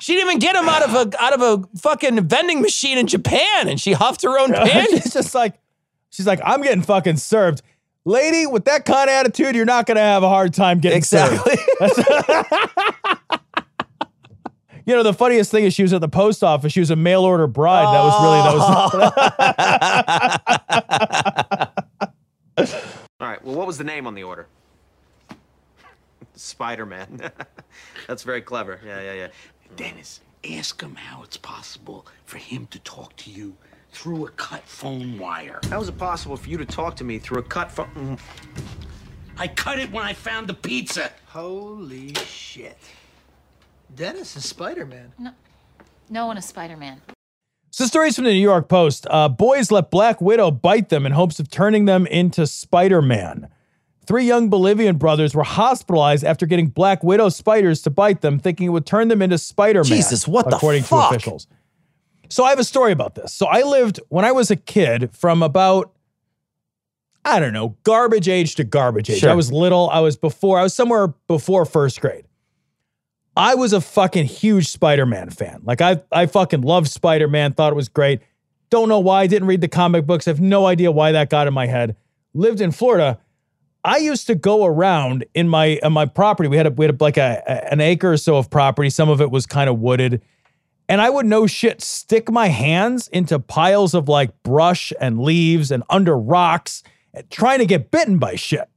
[0.00, 3.06] She didn't even get them out of a out of a fucking vending machine in
[3.08, 5.02] Japan, and she huffed her own panties.
[5.02, 5.58] she's just like,
[6.10, 7.62] she's like, I'm getting fucking served.
[8.04, 11.42] Lady, with that kind of attitude, you're not gonna have a hard time getting served.
[14.88, 16.72] You know, the funniest thing is she was at the post office.
[16.72, 17.94] She was a mail order bride.
[17.94, 18.54] That was really that
[22.56, 23.04] was oh.
[23.20, 23.44] All right.
[23.44, 24.46] Well, what was the name on the order?
[26.36, 27.20] Spider Man.
[28.06, 28.80] That's very clever.
[28.82, 29.28] Yeah, yeah, yeah.
[29.76, 33.58] Dennis, ask him how it's possible for him to talk to you
[33.92, 35.60] through a cut phone wire.
[35.68, 37.90] How is it possible for you to talk to me through a cut phone?
[37.94, 38.18] Mm.
[39.36, 41.12] I cut it when I found the pizza.
[41.26, 42.78] Holy shit.
[43.94, 45.12] Dennis is Spider Man.
[45.18, 45.30] No
[46.10, 47.00] no one is Spider Man.
[47.70, 49.06] So stories from the New York Post.
[49.10, 53.48] Uh, boys let Black Widow bite them in hopes of turning them into Spider-Man.
[54.06, 58.68] Three young Bolivian brothers were hospitalized after getting Black Widow spiders to bite them, thinking
[58.68, 59.84] it would turn them into Spider-Man.
[59.84, 61.10] Jesus, what the according fuck?
[61.10, 61.46] to officials.
[62.30, 63.34] So I have a story about this.
[63.34, 65.92] So I lived when I was a kid from about
[67.24, 69.20] I don't know, garbage age to garbage age.
[69.20, 69.30] Sure.
[69.30, 69.90] I was little.
[69.90, 70.58] I was before.
[70.58, 72.24] I was somewhere before first grade.
[73.38, 75.62] I was a fucking huge Spider-Man fan.
[75.64, 78.20] Like I I fucking loved Spider-Man, thought it was great.
[78.68, 80.26] Don't know why, I didn't read the comic books.
[80.26, 81.96] I have no idea why that got in my head.
[82.34, 83.18] Lived in Florida.
[83.84, 86.48] I used to go around in my on my property.
[86.48, 88.90] We had a, we had a, like a, a- an acre or so of property.
[88.90, 90.20] Some of it was kind of wooded.
[90.88, 95.70] And I would no shit stick my hands into piles of like brush and leaves
[95.70, 96.82] and under rocks,
[97.30, 98.68] trying to get bitten by shit.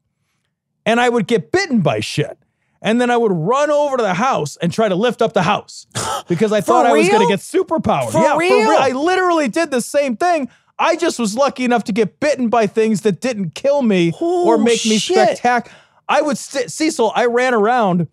[0.86, 2.38] And I would get bitten by shit.
[2.82, 5.43] And then I would run over to the house and try to lift up the
[5.43, 5.86] house
[6.27, 8.11] because I thought I was going to get superpowers.
[8.11, 8.69] For yeah, real?
[8.77, 10.49] I literally did the same thing.
[10.79, 14.47] I just was lucky enough to get bitten by things that didn't kill me oh,
[14.47, 15.15] or Oh, make me shit.
[15.15, 15.77] spectacular.
[16.09, 18.07] I would, st- Cecil, I ran around.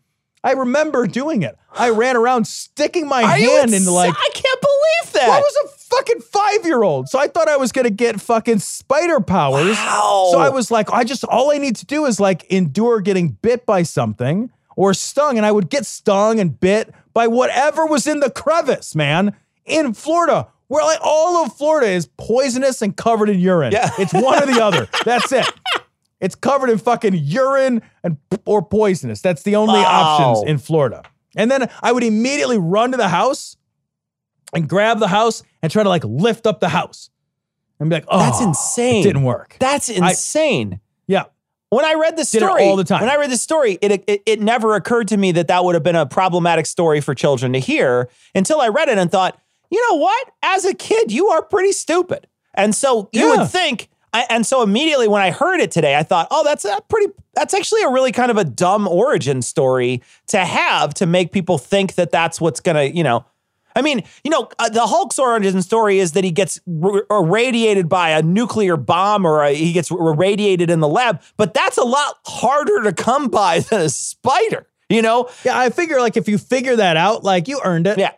[0.44, 1.56] I remember doing it.
[1.72, 4.14] I ran around sticking my Are hand into like.
[4.14, 5.30] I can't believe that.
[5.30, 7.08] I was a fucking five year old.
[7.08, 9.76] So I thought I was going to get fucking spider powers.
[9.76, 10.28] Wow.
[10.30, 13.30] So I was like, I just, all I need to do is like endure getting
[13.30, 15.36] bit by something or stung.
[15.36, 19.34] And I would get stung and bit by whatever was in the crevice, man,
[19.66, 20.46] in Florida.
[20.68, 23.72] Where like all of Florida is poisonous and covered in urine.
[23.72, 23.90] Yeah.
[23.98, 24.86] It's one or the other.
[25.04, 25.46] That's it.
[26.20, 29.20] It's covered in fucking urine and or poisonous.
[29.22, 29.86] That's the only Wow.
[29.86, 31.02] options in Florida.
[31.36, 33.56] And then I would immediately run to the house
[34.54, 37.10] and grab the house and try to like lift up the house
[37.80, 39.00] and be like, oh, That's insane.
[39.00, 39.56] It didn't work.
[39.58, 40.70] That's insane.
[40.72, 40.76] yeah.
[41.70, 43.00] When I read the story all the time.
[43.00, 45.74] when I read the story, it, it it never occurred to me that that would
[45.74, 49.38] have been a problematic story for children to hear until I read it and thought,
[49.70, 50.30] you know what?
[50.42, 52.26] As a kid, you are pretty stupid.
[52.54, 53.40] And so you Yeah.
[53.40, 56.64] would think, I, and so immediately when I heard it today, I thought, oh, that's
[56.64, 61.04] a pretty, that's actually a really kind of a dumb origin story to have to
[61.06, 63.26] make people think that that's what's gonna, you know.
[63.78, 67.88] I mean, you know, uh, the Hulk's origin story is that he gets r- irradiated
[67.88, 71.84] by a nuclear bomb or a, he gets irradiated in the lab, but that's a
[71.84, 75.30] lot harder to come by than a spider, you know?
[75.44, 77.98] Yeah, I figure like if you figure that out, like you earned it.
[77.98, 78.10] Yeah.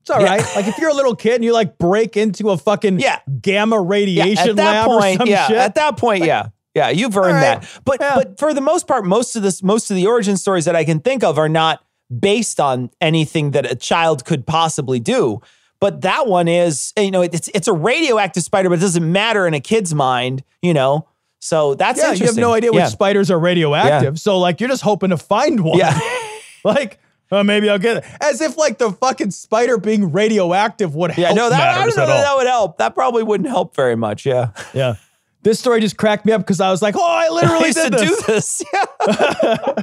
[0.00, 0.30] It's all Yeah.
[0.36, 0.56] right.
[0.56, 3.20] Like if you're a little kid and you like break into a fucking Yeah.
[3.40, 5.56] gamma Yeah, radiation at that lab point, or some yeah, shit.
[5.58, 6.48] at that point, yeah.
[6.74, 7.60] Yeah, you've earned right.
[7.60, 7.68] that.
[7.84, 8.14] But Yeah.
[8.16, 10.84] but for the most part, most of this most of the origin stories that I
[10.84, 11.84] can think of are not
[12.18, 15.40] based on anything that a child could possibly do.
[15.80, 19.46] But that one is, you know, it's it's a radioactive spider, but it doesn't matter
[19.46, 21.08] in a kid's mind, you know.
[21.40, 22.86] So that's yeah, you have no idea which Yeah.
[22.86, 24.20] spiders are radioactive.
[24.20, 25.78] So like you're just hoping to find one.
[25.78, 25.98] Yeah.
[26.64, 27.00] like,
[27.32, 28.04] oh, maybe I'll get it.
[28.20, 31.96] As if like the fucking spider being radioactive would Yeah, help no, that I don't
[31.96, 32.78] know that, that would help.
[32.78, 34.24] That probably wouldn't help very much.
[34.24, 34.94] Yeah, Yeah.
[35.42, 37.78] This story just cracked me up because I was like, oh, I I literally used
[37.82, 38.20] to did this.
[38.20, 38.64] do this.
[38.72, 39.82] Yeah.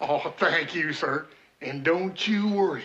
[0.00, 1.26] Oh, thank you, sir.
[1.62, 2.84] And don't you worry.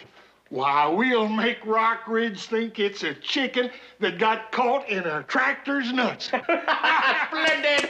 [0.49, 3.69] Why, we'll make Rock Ridge think it's a chicken
[3.99, 6.25] that got caught in a tractor's nuts.
[6.27, 7.89] Splendid!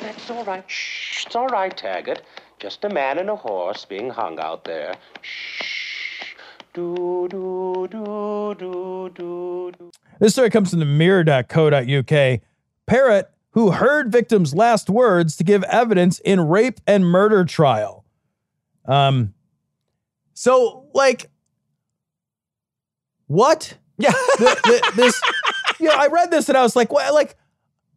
[0.00, 0.64] That's all right.
[0.66, 1.26] Shh.
[1.26, 2.22] It's all right, Taggart.
[2.58, 4.94] Just a man and a horse being hung out there.
[5.20, 6.34] Shh.
[6.72, 9.90] Do, do, do, do, do, do.
[10.20, 12.40] This story comes from the mirror.co.uk.
[12.86, 18.03] Parrot, who heard victim's last words to give evidence in rape and murder trial.
[18.86, 19.34] Um,
[20.34, 21.30] so like,
[23.26, 23.76] what?
[23.98, 24.10] Yeah.
[24.38, 25.20] The- the- this,
[25.80, 27.12] you know, I read this and I was like, what?
[27.14, 27.36] Like,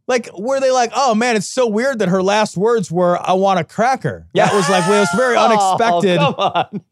[0.08, 3.34] like, were they like, oh man, it's so weird that her last words were, I
[3.34, 4.28] want a cracker.
[4.34, 4.46] Yeah.
[4.46, 5.46] That was like, well, it was very Oh,
[5.78, 6.18] unexpected.
[6.20, 6.82] come on.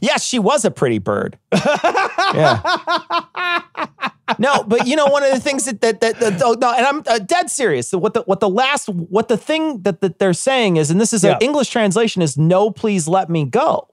[0.00, 1.38] yes, she was a pretty bird.
[2.34, 2.60] yeah.
[4.38, 6.86] No, but you know one of the things that that that, that oh, no, and
[6.86, 7.88] I'm uh, dead serious.
[7.88, 11.00] So what the what the last what the thing that, that they're saying is, and
[11.00, 11.32] this is Yeah.
[11.32, 13.88] an English translation is no, please let me go.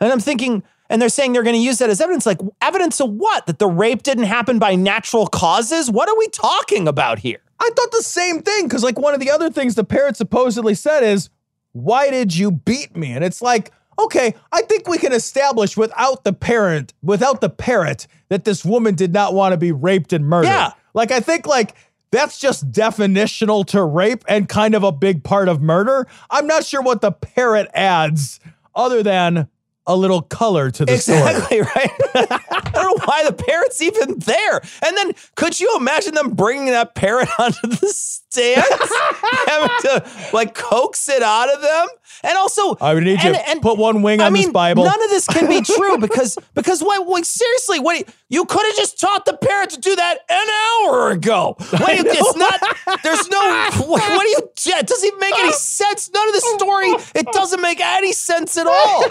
[0.00, 2.24] And I'm thinking, and they're saying they're going to use that as evidence.
[2.24, 3.46] Like evidence of what?
[3.46, 5.90] That the rape didn't happen by natural causes?
[5.90, 7.38] What are we talking about here?
[7.60, 10.74] I thought the same thing because, like, one of the other things the parrot supposedly
[10.74, 11.28] said is,
[11.72, 13.70] "Why did you beat me?" And it's like,
[14.04, 18.94] okay, I think we can establish without the parent, without the parrot, that this woman
[18.94, 20.48] did not want to be raped and murdered.
[20.48, 20.72] Yeah.
[20.94, 21.74] like I think like
[22.10, 26.06] that's just definitional to rape and kind of a big part of murder.
[26.28, 28.40] I'm not sure what the parrot adds
[28.74, 29.48] other than
[29.86, 31.18] a little color to the story.
[31.18, 31.90] Exactly, right?
[32.14, 34.60] I don't know why the parrot's even there.
[34.84, 37.88] And then could you imagine them bringing that parrot onto the
[38.30, 38.66] stands?
[39.48, 41.86] Having to like coax it out of them?
[42.22, 44.44] And also, I would need you and- to and- put one wing I on mean,
[44.44, 44.84] this Bible.
[44.84, 47.06] none of this can be true because because what?
[47.08, 48.04] Like seriously, what?
[48.28, 50.48] You could have just taught the parent to do that an
[50.88, 51.56] hour ago.
[51.58, 53.02] What, do you- it's not.
[53.02, 53.40] There's no.
[53.86, 54.50] What, what do you?
[54.78, 56.10] It doesn't even make any sense.
[56.12, 56.88] None of the story.
[57.14, 58.72] It doesn't make any sense at all.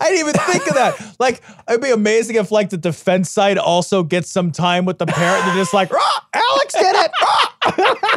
[0.00, 1.16] I didn't even think of that.
[1.18, 5.06] Like, it'd be amazing if like the defense side also gets some time with the
[5.06, 5.44] parent.
[5.46, 7.10] They're just like, "Ah, Alex did it.
[7.22, 8.09] Ah."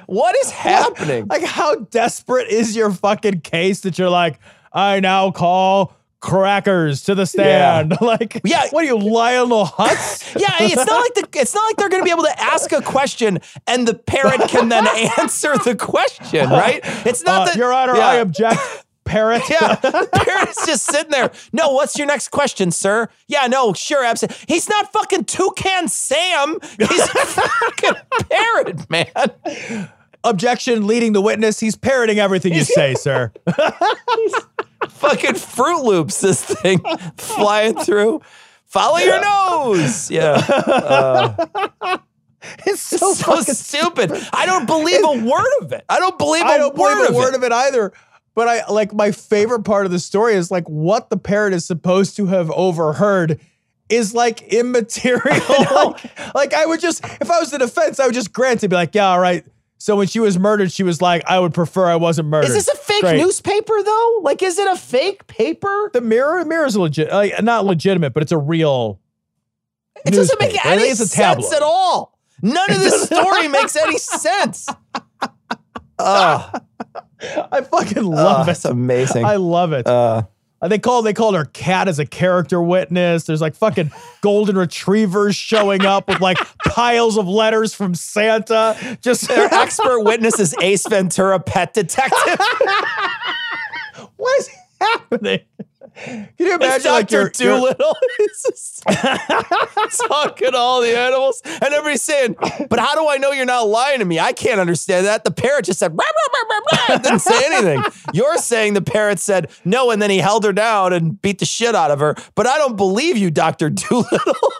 [0.07, 1.28] what is happening?
[1.28, 4.39] Like, how desperate is your fucking case that you're like,
[4.73, 7.95] I now call crackers to the stand?
[8.01, 8.67] like, Yeah.
[8.71, 10.23] what are you, Lionel Hutz?
[10.39, 12.71] Yeah, it's not like the, it's not like they're going to be able to ask
[12.71, 14.88] a question and the parrot can then
[15.19, 16.80] answer the question, right?
[17.05, 18.07] It's not Uh, that Your Honor, yeah.
[18.07, 18.59] I object.
[19.08, 19.41] Parrot.
[19.49, 21.32] Yeah, parrot's just sitting there.
[21.53, 23.08] No, what's your next question, sir?
[23.28, 24.38] Yeah, no, sure, absolutely.
[24.47, 26.58] He's not fucking toucan Sam.
[26.78, 27.93] He's a fucking
[28.30, 29.89] parrot, man.
[30.24, 31.60] Objection leading the witness.
[31.60, 33.32] He's parroting everything you say, sir.
[34.89, 36.80] fucking Froot Loops, this thing
[37.18, 38.22] flying through.
[38.66, 40.12] Follow your nose.
[40.12, 40.43] Yeah.
[41.89, 41.97] Uh,
[42.66, 44.12] it's so, so stupid.
[44.32, 45.84] I don't believe a word of it.
[45.89, 47.91] I don't believe I don't word believe a word of it either.
[48.38, 51.65] But I like my favorite part of the story is like what the parrot is
[51.65, 53.39] supposed to have overheard
[53.89, 55.41] is like immaterial.
[55.73, 58.67] like, like I would just, if I was the defense, I would just grant it,
[58.67, 59.43] be like, yeah, all right.
[59.79, 62.49] So when she was murdered, she was like, I would prefer I wasn't murdered.
[62.49, 63.17] Is this a fake Great.
[63.17, 64.19] newspaper though?
[64.21, 65.89] Like, is it a fake paper?
[65.93, 68.99] The mirror, the mirror is legit, like, not legitimate, but it's a real.
[70.05, 70.67] It doesn't make newspaper.
[70.67, 72.19] I any think it's a sense at all.
[72.43, 74.67] None of this story makes any sense.
[75.97, 76.63] Ugh.
[77.52, 78.45] I fucking love Ugh, it.
[78.48, 79.26] That's amazing.
[79.26, 79.88] I love it.
[79.88, 80.24] Uh,
[80.60, 83.26] Uh, they called they called her cat as a character witness.
[83.26, 83.91] There's like fucking
[84.22, 88.76] golden retrievers showing up with like piles of letters from Santa.
[89.02, 92.39] Just their expert witness is Ace Ventura, pet detective.
[94.16, 94.50] what is
[94.82, 95.41] happening?
[95.98, 97.30] Can you It's imagine like Dr.
[97.30, 98.82] Dolittle is
[100.08, 102.36] talking to all the animals, and everybody's saying,
[102.70, 104.20] "But how do I know you're not lying to me?
[104.20, 107.20] I can't understand that." The parrot just said, rah, rah, rah, rah, rah, and didn't
[107.20, 107.84] say anything.
[108.14, 111.45] You're saying the parrot said no, and then he held her down and beat the
[111.45, 112.16] shit out of her.
[112.36, 114.52] But I don't believe you, Doctor Dolittle.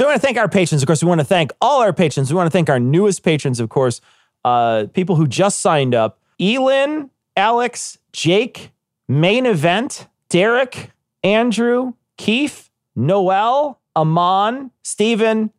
[0.00, 0.82] So we want to thank our patrons.
[0.82, 2.32] Of course, we want to thank all our patrons.
[2.32, 4.00] We want to thank our newest patrons, of course,
[4.46, 6.18] uh, people who just signed up.
[6.40, 8.70] Elin, Alex, Jake,
[9.08, 10.90] Main Event, Derek,
[11.22, 15.50] Andrew, Keith, Noel, Amon, Stephen.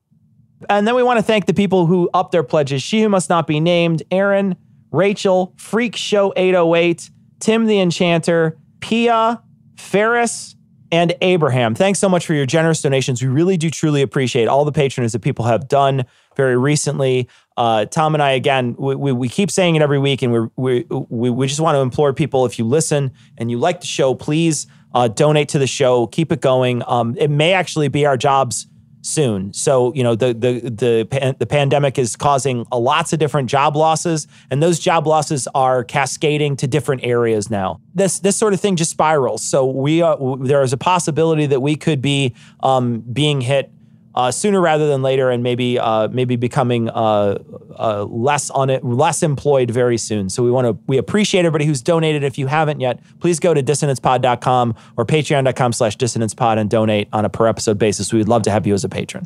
[0.67, 2.81] And then we want to thank the people who upped their pledges.
[2.81, 4.55] She Who Must Not Be Named, Aaron,
[4.89, 9.43] Rachel, Freak Show 808, Tim the Enchanter, Pia,
[9.77, 10.55] Ferris,
[10.91, 11.73] and Abraham.
[11.73, 13.21] Thanks so much for your generous donations.
[13.21, 17.29] We really do truly appreciate all the patronage that people have done very recently.
[17.57, 20.85] Uh, Tom and I, again, we, we, we keep saying it every week, and we,
[20.89, 24.15] we, we just want to implore people if you listen and you like the show,
[24.15, 26.83] please uh, donate to the show, keep it going.
[26.87, 28.67] Um, it may actually be our jobs
[29.01, 29.53] soon.
[29.53, 33.75] So you know the the the the pandemic is causing a lots of different job
[33.75, 37.79] losses, and those job losses are cascading to different areas now.
[37.93, 39.43] This this sort of thing just spirals.
[39.43, 43.71] So we are, there is a possibility that we could be um, being hit.
[44.13, 47.37] Uh, sooner rather than later, and maybe uh, maybe becoming uh,
[47.79, 50.29] uh, less on it, less employed very soon.
[50.29, 52.23] So we want to we appreciate everybody who's donated.
[52.23, 57.23] If you haven't yet, please go to dissonancepod.com or patreon.com slash dissonancepod and donate on
[57.23, 58.11] a per episode basis.
[58.11, 59.25] We would love to have you as a patron.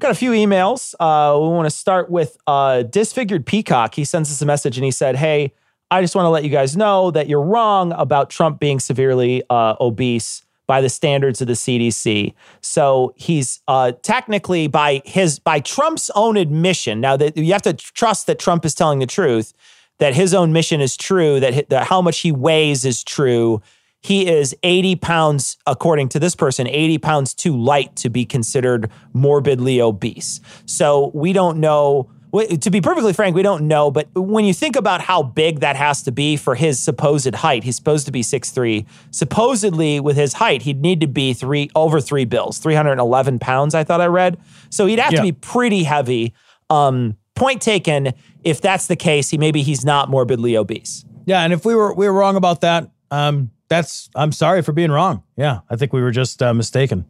[0.00, 0.94] Got a few emails.
[0.98, 3.94] Uh, we want to start with uh, Disfigured Peacock.
[3.94, 5.54] He sends us a message and he said, Hey,
[5.90, 9.44] I just want to let you guys know that you're wrong about Trump being severely
[9.48, 12.34] obese by the standards of the CDC.
[12.60, 17.00] So he's uh, technically by his by Trump's own admission.
[17.00, 19.52] Now that you have to trust that Trump is telling the truth,
[19.98, 23.62] that his own mission is true, that, that how much he weighs is true.
[24.02, 28.90] He is 80 pounds, according to this person, 80 pounds too light to be considered
[29.12, 30.40] morbidly obese.
[30.64, 32.10] So we don't know.
[32.32, 33.90] To be perfectly frank, we don't know.
[33.90, 37.64] But when you think about how big that has to be for his supposed height,
[37.64, 38.84] he's supposed to be 6'3.
[39.10, 43.84] Supposedly, with his height, he'd need to be three over three bills, 311 pounds, I
[43.84, 44.38] thought I read.
[44.70, 45.18] So he'd have Yeah.
[45.20, 46.34] to be pretty heavy.
[46.68, 48.12] Um, point taken.
[48.44, 51.04] If that's the case, he maybe he's not morbidly obese.
[51.26, 54.72] Yeah, and if we were we were wrong about that, um, that's I'm sorry for
[54.72, 55.22] being wrong.
[55.36, 57.04] Yeah, I think we were just uh, mistaken.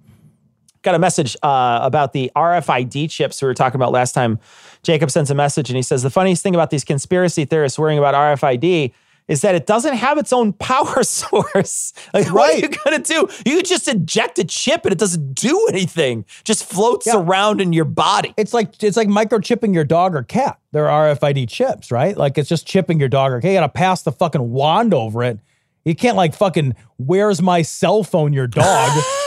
[0.82, 4.38] got a message uh, about the RFID chips we were talking about last time.
[4.86, 7.98] Jacob sends a message and he says the funniest thing about these conspiracy theorists worrying
[7.98, 8.92] about RFID
[9.26, 11.92] is that it doesn't have its own power source.
[12.14, 13.28] Like, what are you gonna do?
[13.44, 16.24] You just inject a chip and it doesn't do anything.
[16.44, 18.32] Just floats around in your body.
[18.36, 20.58] It's like it's like microchipping your dog or cat.
[20.70, 22.16] They're RFID chips, right?
[22.16, 23.50] Like it's just chipping your dog or cat.
[23.50, 25.40] You gotta pass the fucking wand over it.
[25.84, 29.02] You can't like fucking where's my cell phone, your dog.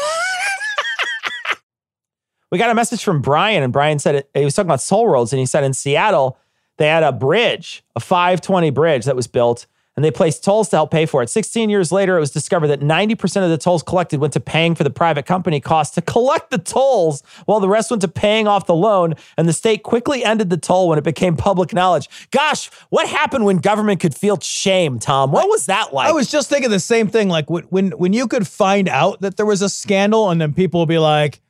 [2.51, 5.05] We got a message from Brian, and Brian said it, he was talking about Soul
[5.05, 6.37] Worlds, and he said in Seattle
[6.77, 10.77] they had a bridge, a 520 bridge that was built, and they placed tolls to
[10.77, 11.29] help pay for it.
[11.29, 14.73] 16 years later, it was discovered that 90% of the tolls collected went to paying
[14.73, 18.47] for the private company costs to collect the tolls, while the rest went to paying
[18.47, 19.15] off the loan.
[19.37, 22.09] And the state quickly ended the toll when it became public knowledge.
[22.31, 25.33] Gosh, what happened when government could feel shame, Tom?
[25.33, 26.07] What was that like?
[26.07, 27.27] I was just thinking the same thing.
[27.27, 30.53] Like when when when you could find out that there was a scandal, and then
[30.53, 31.41] people will be like,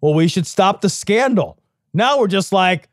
[0.00, 1.58] "Well, we should stop the scandal."
[1.94, 2.88] Now we're just like,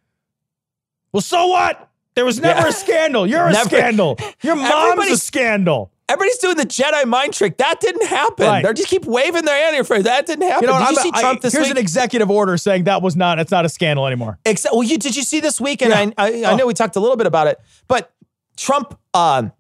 [1.11, 1.89] "Well, so what?
[2.15, 2.67] There was never Yeah.
[2.67, 3.27] a scandal.
[3.27, 4.17] You're a scandal.
[4.41, 7.57] Your mom's a scandal." Everybody's doing the Jedi mind trick.
[7.57, 8.45] That didn't happen.
[8.45, 8.63] Right.
[8.63, 10.03] They just keep waving their hand in your face.
[10.03, 10.65] That didn't happen.
[10.65, 11.71] You know, Did you I'm- see I- Trump this here's week?
[11.71, 13.39] an executive order saying that was not.
[13.39, 14.37] It's not a scandal anymore.
[14.45, 15.81] Except, well, you did you see this week?
[15.81, 16.11] And Yeah.
[16.23, 18.11] I, I, I know we talked a little bit about it, but
[18.55, 19.51] Trump, um,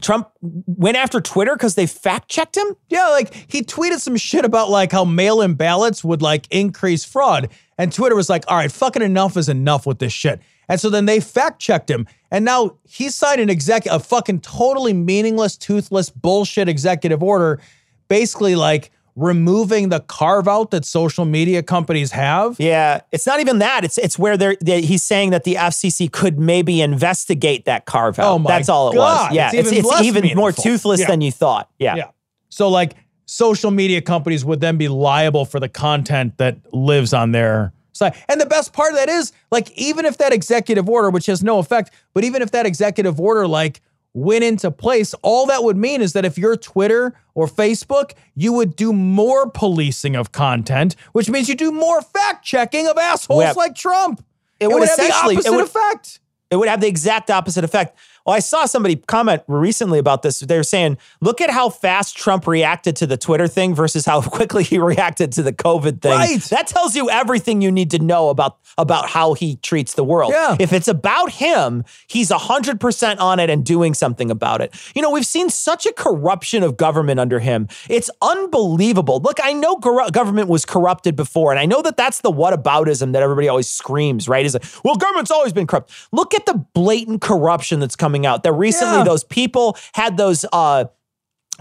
[0.00, 2.76] Trump went after Twitter because they fact checked him.
[2.88, 7.48] Yeah, like he tweeted some shit about like how mail-in ballots would like increase fraud,
[7.76, 10.88] and Twitter was like, "All right, fucking enough is enough with this shit." And so
[10.88, 16.08] then they fact-checked him, and now he signed an exec a fucking totally meaningless, toothless
[16.10, 17.60] bullshit executive order,
[18.08, 22.58] basically like removing the carve out that social media companies have.
[22.58, 23.84] Yeah, it's not even that.
[23.84, 28.18] It's it's where they're, they, he's saying that the FCC could maybe investigate that carve
[28.18, 28.32] out.
[28.32, 29.36] Oh my That's all it God, was.
[29.36, 31.06] Yeah, it's it's, even it's even more toothless Yeah.
[31.08, 31.70] than you thought.
[31.78, 31.96] Yeah.
[31.96, 32.10] Yeah.
[32.48, 32.94] So like
[33.26, 38.16] social media companies would then be liable for the content that lives on their site.
[38.28, 41.42] And the best part of that is like even if that executive order, which has
[41.42, 43.80] no effect, but even if that executive order like
[44.14, 48.52] went into place, all that would mean is that if you're Twitter or Facebook, you
[48.52, 53.56] would do more policing of content, which means you do more fact checking of assholes
[53.56, 54.24] like Trump.
[54.58, 56.20] it would, would have the opposite it would, effect.
[56.50, 57.96] It would have the exact opposite effect.
[58.30, 60.38] Well, I saw somebody comment recently about this.
[60.38, 64.22] They were saying, look at how fast Trump reacted to the Twitter thing versus how
[64.36, 66.12] quickly he reacted to the COVID thing.
[66.12, 66.40] Right.
[66.42, 70.30] That tells you everything you need to know about, about how he treats the world.
[70.32, 70.56] Yeah.
[70.60, 74.76] If it's about him, he's 100% on it and doing something about it.
[74.94, 77.66] You know, we've seen such a corruption of government under him.
[77.88, 79.18] It's unbelievable.
[79.18, 83.12] Look, I know gor- government was corrupted before, and I know that that's the whataboutism
[83.12, 84.46] that everybody always screams, right?
[84.46, 85.90] Is like, well, government's always been corrupt.
[86.12, 88.42] Look at the blatant corruption that's coming out.
[88.42, 89.04] That recently Yeah.
[89.04, 90.84] those people had those uh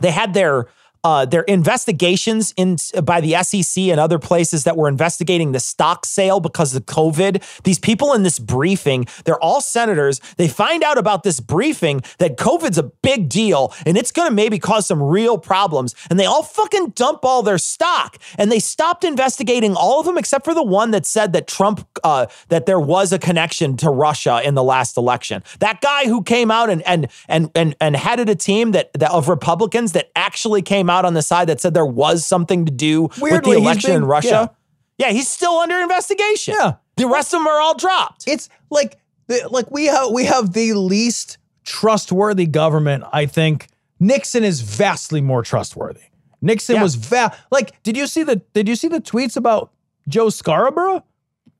[0.01, 0.67] they had their
[1.03, 6.05] uh, their investigations in by the SEC and other places that were investigating the stock
[6.05, 7.43] sale because of COVID.
[7.63, 10.19] These people in this briefing, they're all senators.
[10.37, 14.33] They find out about this briefing that COVID's a big deal and it's going to
[14.33, 15.95] maybe cause some real problems.
[16.09, 18.17] And they all fucking dump all their stock.
[18.37, 21.87] And they stopped investigating all of them except for the one that said that Trump
[22.03, 25.43] uh, that there was a connection to Russia in the last election.
[25.59, 29.11] That guy who came out and and and and, and headed a team that, that
[29.11, 32.71] of Republicans that actually came out on the side that said there was something to
[32.71, 34.51] do with Weirdly, the he's election in Russia.
[34.97, 35.11] Yeah.
[35.11, 36.55] he's still under investigation.
[36.57, 36.73] Yeah.
[36.97, 38.25] The rest of them are all dropped.
[38.27, 43.03] It's like the, like we have we have the least trustworthy government.
[43.13, 43.67] I think
[43.99, 46.01] Nixon is vastly more trustworthy.
[46.41, 46.83] Nixon Yeah.
[46.83, 47.81] was va- like.
[47.83, 49.71] Did you see the Did you see the tweets about
[50.07, 51.03] Joe Scarborough?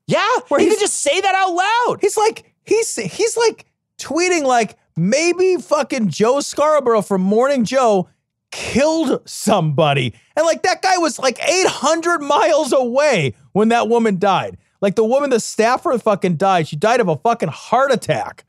[0.08, 2.00] Yeah, Where he could just say that out loud.
[2.02, 3.66] He's like he's he's like
[4.00, 8.10] tweeting like maybe fucking Joe Scarborough from Morning Joe
[8.52, 10.14] killed somebody.
[10.36, 14.58] And like that guy was like 800 miles away when that woman died.
[14.82, 16.68] Like the woman, the staffer fucking died.
[16.68, 18.46] She died of a fucking heart attack.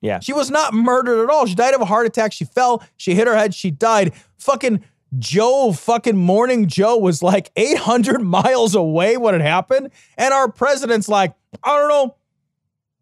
[0.00, 0.20] Yeah.
[0.20, 1.46] She was not murdered at all.
[1.46, 2.32] She died of a heart attack.
[2.32, 4.14] She fell, she hit her head, she died.
[4.38, 4.84] Fucking
[5.18, 9.90] Joe, fucking Morning Joe was like 800 miles away when it happened.
[10.16, 12.16] And our president's like, I don't know,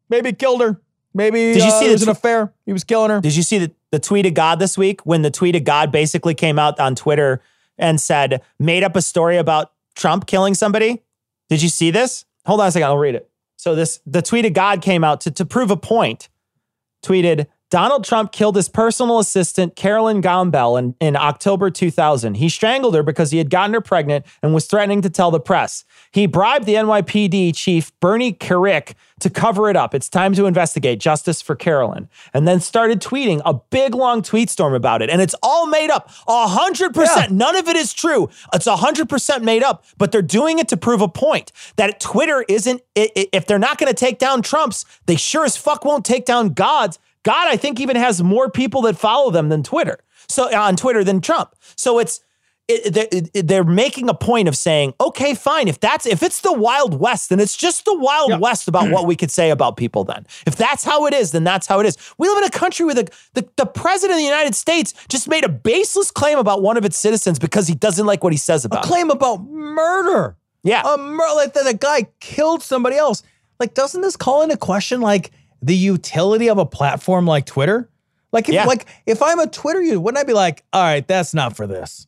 [0.09, 0.81] maybe killed her.
[1.15, 2.53] Maybe Did you uh, see it was an affair.
[2.67, 3.21] He was killing her.
[3.21, 5.93] Did you see the, the tweet of God this week when the tweet of God
[5.93, 7.41] basically came out on Twitter
[7.79, 11.03] and said, made up a story about Trump killing somebody?
[11.49, 12.25] Did you see this?
[12.47, 13.31] Hold on a second, I'll read it.
[13.57, 16.29] So this the tweet of God came out to, to prove a point.
[17.03, 22.35] Tweeted, Donald Trump killed his personal assistant, Carolyn Gombell, in, in October 2000.
[22.35, 25.41] He strangled her because he had gotten her pregnant and was threatening to tell the
[25.41, 25.85] press.
[26.13, 29.95] He bribed the NYPD chief, Bernie Kerik, to cover it up.
[29.95, 32.09] It's time to investigate justice for Carolyn.
[32.33, 35.11] And then started tweeting a big long tweet storm about it.
[35.11, 36.11] And it's all made up.
[36.29, 37.33] A hundred percent.
[37.33, 38.29] None of it is true.
[38.53, 42.01] It's a hundred percent made up, but they're doing it to prove a point that
[42.01, 46.05] Twitter isn't, if they're not going to take down Trump's, they sure as fuck won't
[46.05, 46.99] take down God's.
[47.25, 49.99] God, I think, even has more people that follow them than Twitter.
[50.29, 51.55] So uh, on Twitter than Trump.
[51.77, 52.21] So it's,
[52.67, 55.69] it, they're, it- they're making a point of saying, okay, fine.
[55.69, 59.07] If that's if it's the Wild West, then it's just the Wild West about what
[59.07, 60.05] we could say about people.
[60.05, 61.99] Then, if that's how it is, then that's how it is.
[62.17, 65.29] We live in a country where the, the the president of the United States just
[65.29, 68.39] made a baseless claim about one of its citizens because he doesn't like what he
[68.39, 68.85] says about.
[68.85, 68.87] it.
[68.87, 70.37] A claim about murder.
[70.63, 70.83] Yeah.
[70.87, 73.23] A mur- like that a guy killed somebody else.
[73.61, 75.33] Like, doesn't this call into question like
[75.65, 77.89] the utility of a platform like Twitter?
[78.33, 78.65] Like, if, Yeah.
[78.65, 81.67] like if I'm a Twitter user, wouldn't I be like, all right, that's not for
[81.67, 82.07] this.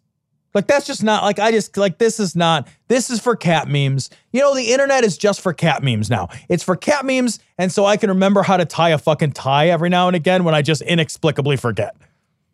[0.54, 3.68] Like that's just not like I just like this is not this is for cat
[3.68, 4.08] memes.
[4.32, 6.28] You know, the internet is just for cat memes now.
[6.48, 9.68] It's for cat memes, and so I can remember how to tie a fucking tie
[9.68, 11.94] every now and again when I just inexplicably forget.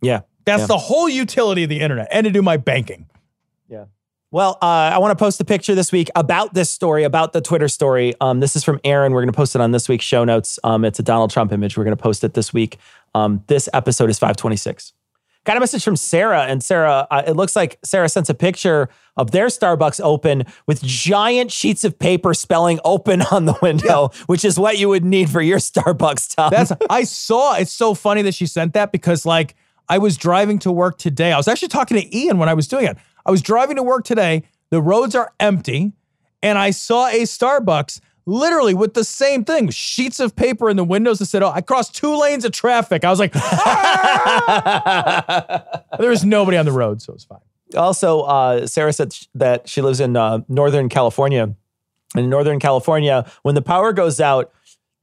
[0.00, 0.66] Yeah, That's Yeah.
[0.66, 3.06] the whole utility of the internet, and to do my banking.
[3.68, 3.84] Yeah.
[4.32, 4.64] Well, uh,
[4.94, 8.14] I want to post a picture this week about this story, about the Twitter story.
[8.18, 9.12] Um, this is from Aaron.
[9.12, 10.58] We're going to post it on this week's show notes.
[10.64, 11.76] Um, it's a Donald Trump image.
[11.76, 12.78] We're going to post it this week.
[13.14, 14.94] Um, this episode is 526.
[15.44, 18.88] Got a message from Sarah, and Sarah, uh, it looks like Sarah sends a picture
[19.18, 24.46] of their Starbucks open with giant sheets of paper spelling open on the window, which
[24.46, 26.50] is what you would need for your Starbucks, Tom.
[26.50, 27.56] That's I saw.
[27.56, 29.56] It's so funny that she sent that because like
[29.88, 31.32] I was driving to work today.
[31.32, 32.96] I was actually talking to Ian when I was doing it.
[33.24, 34.44] I was driving to work today.
[34.70, 35.92] The roads are empty,
[36.42, 40.84] and I saw a Starbucks literally with the same thing, sheets of paper in the
[40.84, 43.32] windows that said, "Oh, I crossed two lanes of traffic." I was like,
[45.98, 47.40] there was nobody on the road, so it's fine.
[47.76, 51.54] Also, uh, Sarah said sh- that she lives in uh, Northern California.
[52.14, 54.52] In Northern California, when the power goes out,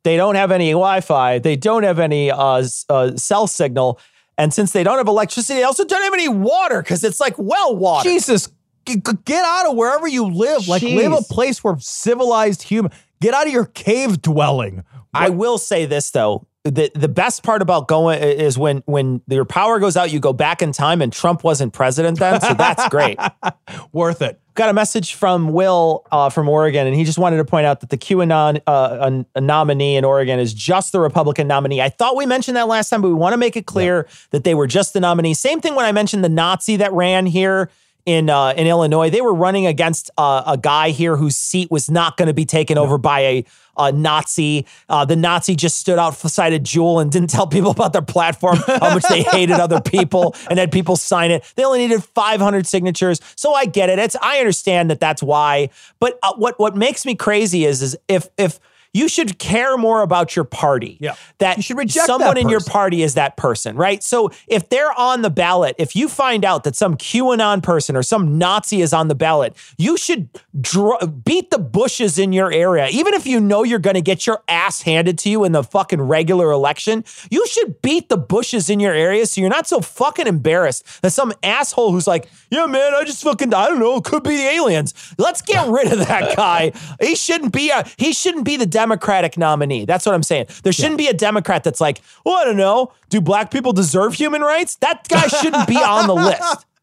[0.04, 1.40] they don't have any Wi-Fi.
[1.40, 4.00] They don't have any uh, uh, cell signal,
[4.40, 7.36] and since they don't have electricity, they also don't have any water because it's like
[7.38, 8.10] well water.
[8.10, 8.50] Jesus,
[8.88, 10.68] g- get out of wherever you live.
[10.68, 12.92] Like live a place where civilized human.
[13.22, 14.86] Get out of your cave dwelling.
[15.14, 16.48] I will say this though.
[16.70, 20.34] The the best part about going is when when your power goes out, you go
[20.34, 23.20] back in time, and Trump wasn't president then, so that's great.
[23.92, 24.40] Worth it.
[24.56, 27.80] Got a message from Will uh, from Oregon, and he just wanted to point out
[27.80, 31.82] that the QAnon uh, a, a nominee in Oregon is just the Republican nominee.
[31.82, 34.44] I thought we mentioned that last time, but we want to make it clear that
[34.44, 35.34] they were just the nominee.
[35.34, 37.70] Same thing when I mentioned the Nazi that ran here
[38.10, 39.12] in uh, in Illinois.
[39.12, 42.44] They were running against uh, a guy here whose seat was not going to be
[42.44, 43.46] taken over by a,
[43.78, 44.66] a Nazi.
[44.90, 48.58] Uh, the Nazi just stood outside a Jewel and didn't tell people about their platform,
[48.66, 51.44] how much they hated other people, and had people sign it.
[51.56, 54.00] They only needed 500 signatures, so I get it.
[54.00, 55.70] It's I understand that that's why.
[56.00, 58.60] But uh, what what makes me crazy is is if if
[58.94, 60.98] you should care more about your party.
[61.00, 61.16] Yeah.
[61.40, 64.04] That You should reject someone in your party is that person, right?
[64.04, 68.04] So if they're on the ballot, if you find out that some QAnon person or
[68.04, 70.30] some Nazi is on the ballot, you should
[70.60, 72.88] dr- beat the bushes in your area.
[72.92, 75.64] Even if you know you're going to get your ass handed to you in the
[75.64, 79.82] fucking regular election, you should beat the bushes in your area so you're not so
[79.82, 83.98] fucking embarrassed that some asshole who's like, yeah, man, I just fucking, I don't know,
[83.98, 84.94] it could be the aliens.
[85.18, 86.72] Let's get rid of that guy.
[87.02, 89.84] he shouldn't be a, he shouldn't be the Democratic nominee.
[89.86, 90.46] That's what I'm saying.
[90.64, 92.94] There shouldn't be a Democrat that's like, well, I don't know.
[93.10, 94.76] Do black people deserve human rights?
[94.78, 96.66] That guy shouldn't be on the list.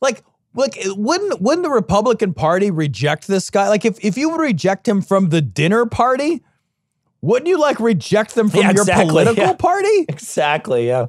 [0.00, 0.22] Like,
[0.54, 3.68] like wouldn't wouldn't the Republican Party reject this guy?
[3.68, 6.44] Like, if if you would reject him from the dinner party,
[7.20, 9.52] wouldn't you like reject them from Yeah, your exactly, political yeah.
[9.54, 10.06] party?
[10.08, 10.86] Exactly.
[10.86, 11.06] Yeah.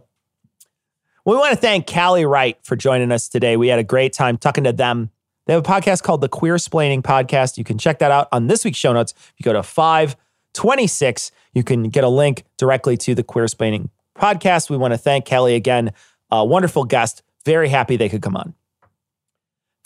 [1.24, 3.58] We want to thank Callie Wright for joining us today.
[3.58, 5.12] We had a great time talking to them.
[5.50, 7.58] They have a podcast called the Queersplaining Podcast.
[7.58, 9.16] You can check that out on this week's show notes.
[9.18, 14.70] If you go to 526, you can get a link directly to the Queersplaining Podcast.
[14.70, 15.92] We want to thank Callie again.
[16.30, 17.24] A wonderful guest.
[17.46, 18.54] Very happy they could come on.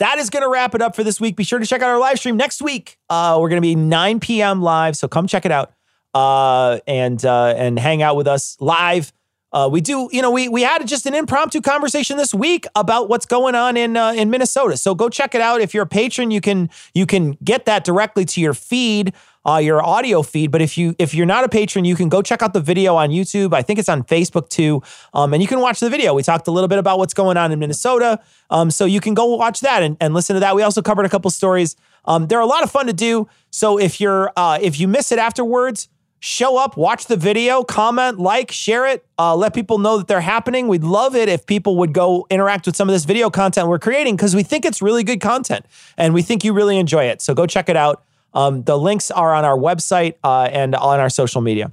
[0.00, 1.34] That is going to wrap it up for this week.
[1.34, 2.98] Be sure to check out our live stream next week.
[3.08, 4.60] Uh, we're going to be 9 p.m.
[4.60, 5.72] live, so come check it out
[6.12, 9.13] uh, and uh, and hang out with us live.
[9.54, 13.08] Uh, we do, you know, we we had just an impromptu conversation this week about
[13.08, 14.76] what's going on in uh, in Minnesota.
[14.76, 15.60] So go check it out.
[15.60, 19.14] If you're a patron, you can you can get that directly to your feed,
[19.46, 20.50] uh, your audio feed.
[20.50, 22.96] But if you if you're not a patron, you can go check out the video
[22.96, 23.54] on YouTube.
[23.54, 24.82] I think it's on Facebook too,
[25.14, 26.14] um, and you can watch the video.
[26.14, 28.18] We talked a little bit about what's going on in Minnesota,
[28.50, 30.56] um, so you can go watch that and, and listen to that.
[30.56, 31.76] We also covered a couple stories.
[32.06, 33.28] Um, they're a lot of fun to do.
[33.50, 35.88] So if you're uh, if you miss it afterwards,
[36.24, 40.22] show up, watch the video, comment, like, share it, uh, let people know that they're
[40.22, 40.68] happening.
[40.68, 43.78] We'd love it if people would go interact with some of this video content we're
[43.78, 45.66] creating because we think it's really good content
[45.98, 47.20] and we think you really enjoy it.
[47.20, 48.02] So go check it out.
[48.32, 51.72] Um, the links are on our website uh, and on our social media.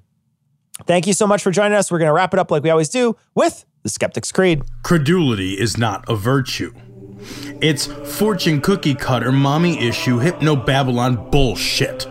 [0.86, 1.90] Thank you so much for joining us.
[1.90, 4.64] We're going to wrap it up like we always do with the Skeptic's Creed.
[4.84, 6.74] Credulity is not a virtue.
[7.62, 12.11] It's fortune cookie cutter, mommy issue, hypno Babylon bullshit.